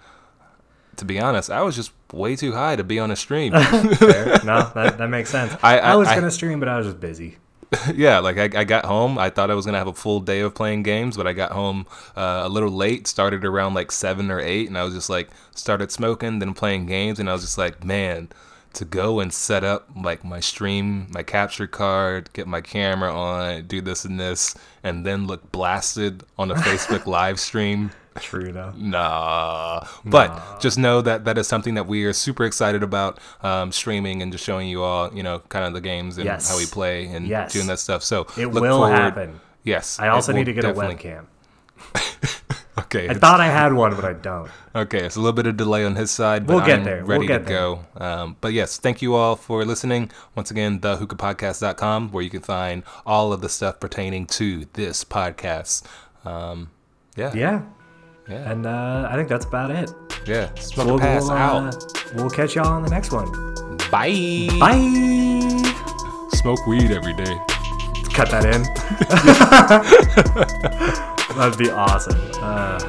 [1.00, 3.52] to be honest, I was just way too high to be on a stream.
[4.43, 5.54] No, that, that makes sense.
[5.64, 7.38] I- I, I- was I- gonna stream, but I was just busy.
[7.93, 9.20] yeah, like I, I got home.
[9.20, 11.52] I thought I was gonna have a full day of playing games, but I got
[11.52, 11.86] home
[12.16, 13.06] uh, a little late.
[13.06, 16.88] Started around like seven or eight, and I was just like started smoking, then playing
[16.88, 18.30] games, and I was just like, man,
[18.74, 23.68] to go and set up like my stream, my capture card, get my camera on,
[23.68, 27.91] do this and this, and then look blasted on a Facebook live stream.
[28.20, 28.74] True though.
[28.76, 29.86] Nah.
[30.03, 34.22] But just know that that is something that we are super excited about um, streaming
[34.22, 36.49] and just showing you all, you know, kind of the games and Yes.
[36.49, 37.53] how we play and Yes.
[37.53, 38.03] doing that stuff.
[38.03, 39.39] So It will forward- happen.
[39.64, 39.99] Yes.
[39.99, 41.26] I also need to get definitely- a webcam.
[42.80, 43.10] Okay.
[43.10, 44.49] I thought I had one, but I don't.
[44.74, 46.99] Okay, it's a little bit of delay on his side, but We'll get I'm there.
[47.05, 47.57] We'll ready get to there.
[47.57, 47.86] go.
[47.97, 50.10] Um, but yes, thank you all for listening.
[50.34, 55.84] Once again, thehookahpodcast.com, where you can find all of the stuff pertaining to this podcast.
[56.26, 56.70] Um,
[57.18, 57.62] yeah, Yeah,
[58.30, 59.91] yeah, and uh, I think that's about it.
[60.25, 60.53] yeah.
[60.55, 61.93] Smoke We'll, pass we'll, uh, out.
[62.15, 63.30] we'll catch y'all on the next one.
[63.91, 64.47] Bye.
[64.59, 65.73] Bye.
[66.34, 67.36] Smoke weed every day.
[68.13, 68.63] Cut that in.
[71.38, 72.19] That'd be awesome.
[72.36, 72.80] Uh,